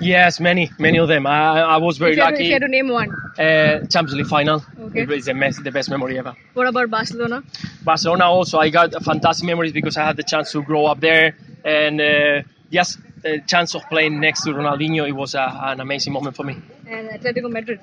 Yes, 0.00 0.40
many, 0.40 0.70
many 0.78 0.98
of 0.98 1.08
them. 1.08 1.26
I, 1.26 1.60
I 1.60 1.76
was 1.76 1.98
very 1.98 2.12
if, 2.12 2.16
you 2.16 2.22
had, 2.24 2.34
if 2.34 2.38
lucky. 2.38 2.46
you 2.46 2.52
had 2.52 2.62
to 2.62 2.68
name 2.68 2.88
one. 2.88 3.10
Uh, 3.38 3.86
Champions 3.86 4.14
League 4.14 4.26
final. 4.26 4.64
Okay. 4.78 5.02
It 5.02 5.08
was 5.08 5.26
the 5.26 5.34
best, 5.34 5.62
the 5.62 5.70
best 5.70 5.88
memory 5.90 6.18
ever. 6.18 6.34
What 6.54 6.66
about 6.66 6.90
Barcelona? 6.90 7.42
Barcelona 7.84 8.24
also, 8.24 8.58
I 8.58 8.70
got 8.70 8.92
fantastic 9.04 9.46
memories 9.46 9.72
because 9.72 9.96
I 9.96 10.04
had 10.04 10.16
the 10.16 10.22
chance 10.22 10.52
to 10.52 10.62
grow 10.62 10.86
up 10.86 11.00
there, 11.00 11.36
and 11.64 12.00
uh, 12.00 12.42
yes, 12.70 12.98
the 13.24 13.40
chance 13.46 13.74
of 13.74 13.82
playing 13.88 14.20
next 14.20 14.44
to 14.44 14.50
Ronaldinho, 14.50 15.08
it 15.08 15.12
was 15.12 15.34
a, 15.34 15.46
an 15.70 15.80
amazing 15.80 16.12
moment 16.12 16.36
for 16.36 16.44
me. 16.44 16.56
And 16.86 17.08
Atletico 17.08 17.50
Madrid. 17.50 17.80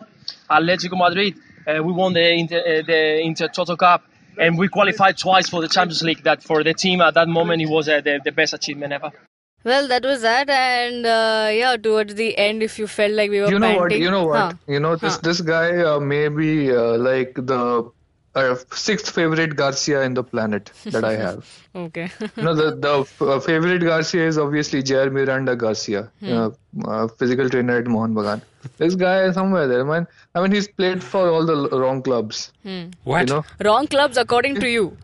Atletico 0.49 0.97
Madrid, 1.05 1.33
uh, 1.67 1.83
we 1.83 1.91
won 1.91 2.13
the 2.13 2.25
Inter, 2.41 2.59
uh, 2.59 2.81
the 2.85 3.19
Inter 3.21 3.47
Toto 3.47 3.75
Cup, 3.75 4.03
and 4.37 4.57
we 4.57 4.67
qualified 4.67 5.17
twice 5.17 5.49
for 5.49 5.61
the 5.61 5.67
Champions 5.67 6.03
League. 6.03 6.23
That 6.23 6.43
for 6.43 6.63
the 6.63 6.73
team 6.73 7.01
at 7.01 7.15
that 7.15 7.27
moment, 7.27 7.61
it 7.61 7.69
was 7.69 7.89
uh, 7.89 8.01
the, 8.01 8.19
the 8.23 8.31
best 8.31 8.53
achievement 8.53 8.93
ever. 8.93 9.11
Well, 9.63 9.87
that 9.89 10.03
was 10.03 10.21
that, 10.21 10.49
and 10.49 11.05
uh, 11.05 11.49
yeah, 11.53 11.75
towards 11.77 12.15
the 12.15 12.35
end, 12.37 12.63
if 12.63 12.79
you 12.79 12.87
felt 12.87 13.11
like 13.13 13.29
we 13.29 13.41
were 13.41 13.49
You 13.49 13.59
know 13.59 13.75
what? 13.77 13.91
You 13.95 14.11
know 14.11 14.25
what? 14.25 14.39
Huh. 14.39 14.53
You 14.67 14.79
know 14.79 14.95
this 14.95 15.15
Huh. 15.15 15.19
this 15.23 15.41
guy 15.41 15.67
uh, 15.89 15.99
may 15.99 16.29
be 16.29 16.71
uh, 16.71 16.97
like 16.97 17.33
the 17.35 17.91
uh, 18.35 18.55
sixth 18.73 19.09
favorite 19.13 19.55
Garcia 19.55 20.01
in 20.03 20.13
the 20.13 20.23
planet 20.23 20.71
that 20.85 21.03
I 21.03 21.15
have. 21.15 21.45
Okay. 21.75 22.09
no, 22.35 22.53
the 22.53 22.75
the 22.85 22.93
f- 23.01 23.21
uh, 23.21 23.39
favorite 23.39 23.81
Garcia 23.81 24.27
is 24.27 24.37
obviously 24.37 24.83
Jair 24.83 25.11
Miranda 25.17 25.55
Garcia, 25.55 26.11
uh, 26.27 26.49
uh, 26.85 27.07
physical 27.21 27.49
trainer 27.49 27.77
at 27.77 27.85
Mohun 27.85 28.13
Bagan. 28.13 28.41
This 28.77 28.95
guy 28.95 29.23
is 29.27 29.35
somewhere 29.35 29.67
there, 29.69 29.85
man. 29.85 30.05
I 30.35 30.41
mean, 30.41 30.51
he's 30.51 30.67
played 30.67 31.01
for 31.03 31.29
all 31.29 31.45
the 31.45 31.55
l- 31.61 31.79
wrong 31.83 32.01
clubs. 32.01 32.51
What? 33.05 33.29
You 33.29 33.35
know, 33.35 33.45
wrong 33.69 33.87
clubs 33.87 34.17
according 34.17 34.59
to 34.65 34.67
you. 34.69 34.97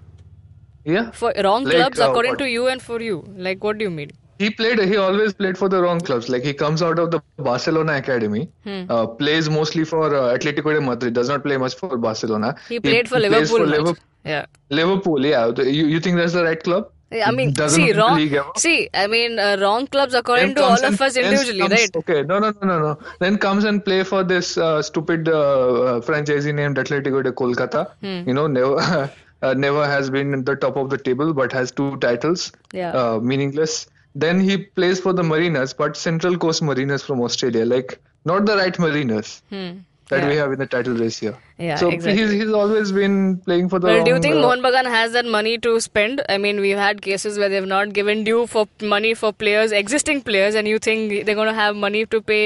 yeah. 0.83 1.11
For 1.11 1.31
wrong 1.45 1.63
Like, 1.63 1.75
clubs 1.77 1.99
uh, 1.99 2.09
according 2.09 2.31
what- 2.33 2.39
to 2.39 2.49
you 2.49 2.67
and 2.67 2.81
for 2.81 3.01
you. 3.01 3.23
Like 3.47 3.63
what 3.63 3.77
do 3.77 3.85
you 3.85 3.93
mean? 4.01 4.11
He 4.39 4.49
played. 4.49 4.79
He 4.79 4.97
always 4.97 5.33
played 5.33 5.57
for 5.57 5.69
the 5.69 5.81
wrong 5.81 5.99
clubs. 5.99 6.29
Like 6.29 6.43
he 6.43 6.53
comes 6.53 6.81
out 6.81 6.99
of 6.99 7.11
the 7.11 7.21
Barcelona 7.37 7.93
academy, 8.03 8.49
Hmm. 8.65 8.83
uh, 8.89 9.05
plays 9.07 9.49
mostly 9.49 9.83
for 9.83 10.03
uh, 10.15 10.37
Atletico 10.37 10.73
de 10.73 10.81
Madrid. 10.81 11.13
Does 11.13 11.29
not 11.29 11.43
play 11.43 11.57
much 11.57 11.75
for 11.75 11.97
Barcelona. 11.97 12.55
He 12.69 12.79
played 12.79 13.07
for 13.09 13.15
plays 13.17 13.31
Liverpool. 13.31 13.57
For. 13.59 13.65
Liverpool. 13.65 14.03
Yeah. 14.25 14.45
Liverpool, 14.69 15.25
yeah. 15.25 15.47
You, 15.57 15.87
you 15.95 15.99
think 15.99 16.17
that's 16.17 16.33
the 16.33 16.43
right 16.43 16.61
club? 16.61 16.91
Yeah, 17.09 17.29
I 17.29 17.31
mean, 17.31 17.53
Doesn't 17.53 17.81
see, 17.81 17.93
wrong. 17.93 18.19
See, 18.57 18.89
I 18.93 19.07
mean, 19.07 19.39
uh, 19.39 19.55
wrong 19.61 19.87
clubs 19.87 20.13
according 20.13 20.55
to 20.55 20.63
all 20.63 20.83
of 20.85 20.99
us 21.01 21.15
individually, 21.15 21.59
comes- 21.61 21.71
right? 21.71 21.95
Okay, 21.95 22.23
no, 22.23 22.37
no, 22.39 22.51
no, 22.61 22.67
no, 22.67 22.79
no. 22.79 22.99
Then 23.21 23.37
comes 23.37 23.63
and 23.63 23.83
play 23.85 24.03
for 24.03 24.23
this 24.25 24.57
uh, 24.57 24.81
stupid 24.81 25.29
uh, 25.29 25.31
uh, 25.39 26.01
franchisee 26.01 26.53
named 26.53 26.75
Atletico 26.75 27.23
de 27.23 27.31
Kolkata. 27.31 27.91
Hmm. 28.01 28.27
You 28.27 28.33
know, 28.33 28.47
never, 28.47 29.09
uh, 29.41 29.53
never 29.53 29.85
has 29.87 30.09
been 30.09 30.33
in 30.33 30.43
the 30.43 30.57
top 30.57 30.75
of 30.75 30.89
the 30.89 30.97
table, 30.97 31.33
but 31.33 31.53
has 31.53 31.71
two 31.71 31.95
titles. 31.97 32.51
Yeah. 32.73 32.91
Uh, 32.91 33.19
meaningless. 33.21 33.87
Then 34.25 34.39
he 34.49 34.57
plays 34.79 34.99
for 35.07 35.13
the 35.13 35.23
Mariners, 35.23 35.73
but 35.81 35.97
Central 36.03 36.37
Coast 36.45 36.61
Mariners 36.69 37.03
from 37.09 37.21
Australia, 37.21 37.65
like 37.65 37.99
not 38.25 38.45
the 38.51 38.55
right 38.57 38.77
Mariners 38.85 39.41
that 39.51 40.23
we 40.27 40.35
Hmm. 40.35 40.39
Have 40.39 40.51
in 40.55 40.59
the 40.59 40.65
title 40.73 40.93
race 41.03 41.17
here. 41.23 41.35
Yeah, 41.63 41.75
so 41.81 41.89
exactly. 41.95 42.19
he's 42.21 42.31
he's 42.41 42.51
always 42.59 42.91
been 42.97 43.15
playing 43.47 43.69
for 43.73 43.79
the. 43.85 43.87
Well, 43.91 44.03
do 44.09 44.13
you 44.15 44.19
think 44.25 44.35
uh, 44.37 44.41
Mohun 44.45 44.63
Bagan 44.67 44.89
has 44.95 45.11
that 45.17 45.29
money 45.37 45.55
to 45.67 45.73
spend? 45.87 46.21
I 46.35 46.37
mean, 46.45 46.61
we've 46.65 46.81
had 46.83 47.01
cases 47.07 47.37
where 47.43 47.49
they've 47.55 47.69
not 47.73 47.91
given 47.97 48.23
due 48.29 48.47
for 48.53 48.65
money 48.93 49.13
for 49.23 49.33
players, 49.45 49.75
existing 49.81 50.21
players, 50.29 50.55
and 50.61 50.71
you 50.73 50.79
think 50.89 51.25
they're 51.25 51.39
going 51.41 51.53
to 51.53 51.59
have 51.61 51.75
money 51.87 52.05
to 52.15 52.21
pay 52.33 52.43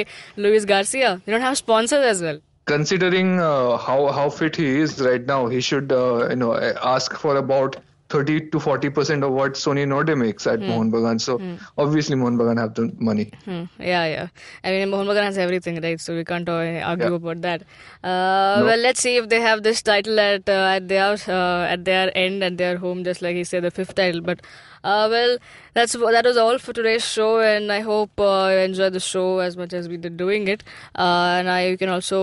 Luis 0.47 0.65
Garcia? 0.73 1.13
They 1.25 1.31
don't 1.38 1.47
have 1.49 1.60
sponsors 1.65 2.10
as 2.15 2.25
well. 2.29 2.41
considering 2.69 3.29
uh, 3.45 3.77
how 3.86 3.95
how 4.17 4.25
fit 4.39 4.57
he 4.63 4.67
is 4.81 4.91
right 5.05 5.25
now, 5.29 5.39
he 5.53 5.62
should 5.69 5.93
uh, 6.01 6.27
you 6.34 6.36
know 6.41 6.51
ask 6.95 7.15
for 7.23 7.38
about 7.39 7.79
30 8.12 8.36
to 8.54 8.60
40 8.60 8.89
percent 8.97 9.24
of 9.28 9.32
what 9.39 9.54
Sony 9.63 9.84
Norde 9.91 10.13
makes 10.21 10.45
at 10.54 10.60
Mohun 10.69 10.91
Bagan. 10.95 11.19
So 11.26 11.36
obviously 11.86 12.15
Mohun 12.24 12.38
Bagan 12.41 12.60
have 12.63 12.74
the 12.80 12.86
money. 13.10 13.28
Hmm. 13.45 13.63
Yeah, 13.80 14.06
yeah. 14.15 14.28
I 14.63 14.71
mean, 14.71 14.89
Mohun 14.95 15.08
Bagan 15.12 15.24
has 15.30 15.38
everything, 15.45 15.80
right? 15.88 16.00
So 16.08 16.15
we 16.21 16.26
can't 16.32 16.50
argue 16.58 17.10
Yeah. 17.10 17.19
about 17.21 17.41
that. 17.47 17.62
Uh, 18.04 18.17
No. 18.60 18.65
Well, 18.69 18.80
let's 18.88 19.00
see 19.08 19.15
if 19.21 19.30
they 19.36 19.39
have 19.41 19.63
this 19.69 19.82
title 19.91 20.19
at 20.19 20.50
uh, 20.58 20.76
at 20.78 20.88
their 20.95 21.13
uh, 21.38 21.63
at 21.76 21.86
their 21.86 22.12
end 22.26 22.43
at 22.50 22.58
their 22.63 22.78
home, 22.84 23.04
just 23.12 23.21
like 23.28 23.36
he 23.36 23.43
said, 23.54 23.63
the 23.69 23.71
fifth 23.80 23.95
title. 24.02 24.21
But 24.32 24.41
uh, 24.84 25.08
well, 25.13 25.38
that's 25.80 25.93
that 26.17 26.26
was 26.32 26.38
all 26.43 26.58
for 26.65 26.74
today's 26.80 27.06
show, 27.08 27.30
and 27.39 27.71
I 27.78 27.80
hope 27.88 28.19
uh, 28.19 28.50
you 28.52 28.58
enjoyed 28.67 28.93
the 29.00 29.00
show 29.08 29.28
as 29.47 29.56
much 29.63 29.74
as 29.82 29.88
we 29.93 29.97
did 30.08 30.17
doing 30.17 30.47
it. 30.56 30.63
Uh, 30.95 31.38
and 31.39 31.50
I, 31.56 31.60
you 31.67 31.78
can 31.78 31.89
also 31.97 32.21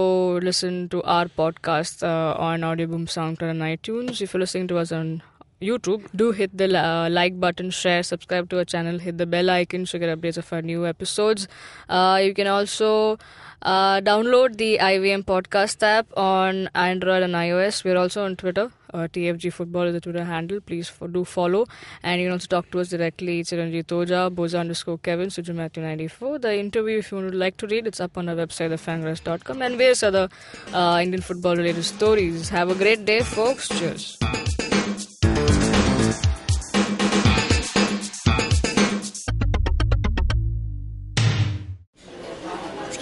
listen 0.51 0.89
to 0.97 1.03
our 1.05 1.27
podcast 1.43 2.03
uh, 2.03 2.35
on 2.51 2.61
Audioboom 2.73 3.07
SoundCloud 3.17 3.51
and 3.57 3.63
iTunes. 3.63 4.21
If 4.21 4.35
you're 4.35 4.41
listening 4.47 4.69
to 4.75 4.79
us 4.79 4.91
on 5.01 5.23
YouTube. 5.61 6.07
Do 6.15 6.33
hit 6.33 6.57
the 6.57 6.79
uh, 6.79 7.09
like 7.11 7.39
button, 7.41 7.71
share, 7.71 8.03
subscribe 8.03 8.49
to 8.51 8.59
our 8.59 8.65
channel, 8.65 8.99
hit 8.99 9.19
the 9.19 9.27
bell 9.27 9.51
icon 9.51 9.85
to 9.87 9.99
get 9.99 10.19
updates 10.19 10.39
of 10.39 10.53
our 10.53 10.63
new 10.63 10.87
episodes. 10.87 11.49
Uh, 11.89 12.21
you 12.23 12.35
can 12.35 12.47
also 12.47 13.19
uh, 13.63 14.01
download 14.01 14.57
the 14.57 14.79
IVM 14.81 15.25
podcast 15.25 15.83
app 15.83 16.07
on 16.17 16.69
Android 16.75 17.23
and 17.23 17.35
iOS. 17.35 17.85
We're 17.85 17.99
also 17.99 18.25
on 18.25 18.37
Twitter. 18.37 18.71
Uh, 18.95 19.01
TFG 19.01 19.53
Football 19.53 19.89
is 19.89 19.95
the 19.95 20.01
Twitter 20.01 20.25
handle. 20.25 20.61
Please 20.61 20.89
for, 20.89 21.09
do 21.09 21.25
follow. 21.25 21.67
And 22.03 22.21
you 22.21 22.27
can 22.29 22.33
also 22.33 22.47
talk 22.47 22.71
to 22.71 22.81
us 22.81 22.89
directly. 22.89 23.43
Chiranjit 23.43 23.87
Toja, 23.87 24.31
Boza 24.31 24.61
underscore 24.61 24.99
Kevin, 24.99 25.29
Suju 25.29 25.55
Matthew 25.55 25.83
94. 25.83 26.39
The 26.39 26.59
interview, 26.59 26.99
if 26.99 27.13
you 27.13 27.19
would 27.19 27.35
like 27.35 27.57
to 27.59 27.67
read, 27.67 27.87
it's 27.87 28.01
up 28.01 28.17
on 28.17 28.29
our 28.29 28.37
website, 28.37 28.71
thefangarage.com. 28.71 29.61
And 29.61 29.77
various 29.77 30.03
other 30.03 30.29
uh, 30.73 31.01
Indian 31.03 31.21
football 31.21 31.57
related 31.57 31.85
stories. 31.85 32.49
Have 32.49 32.71
a 32.71 32.75
great 32.75 33.05
day, 33.05 33.21
folks. 33.21 33.69
Cheers. 33.69 34.19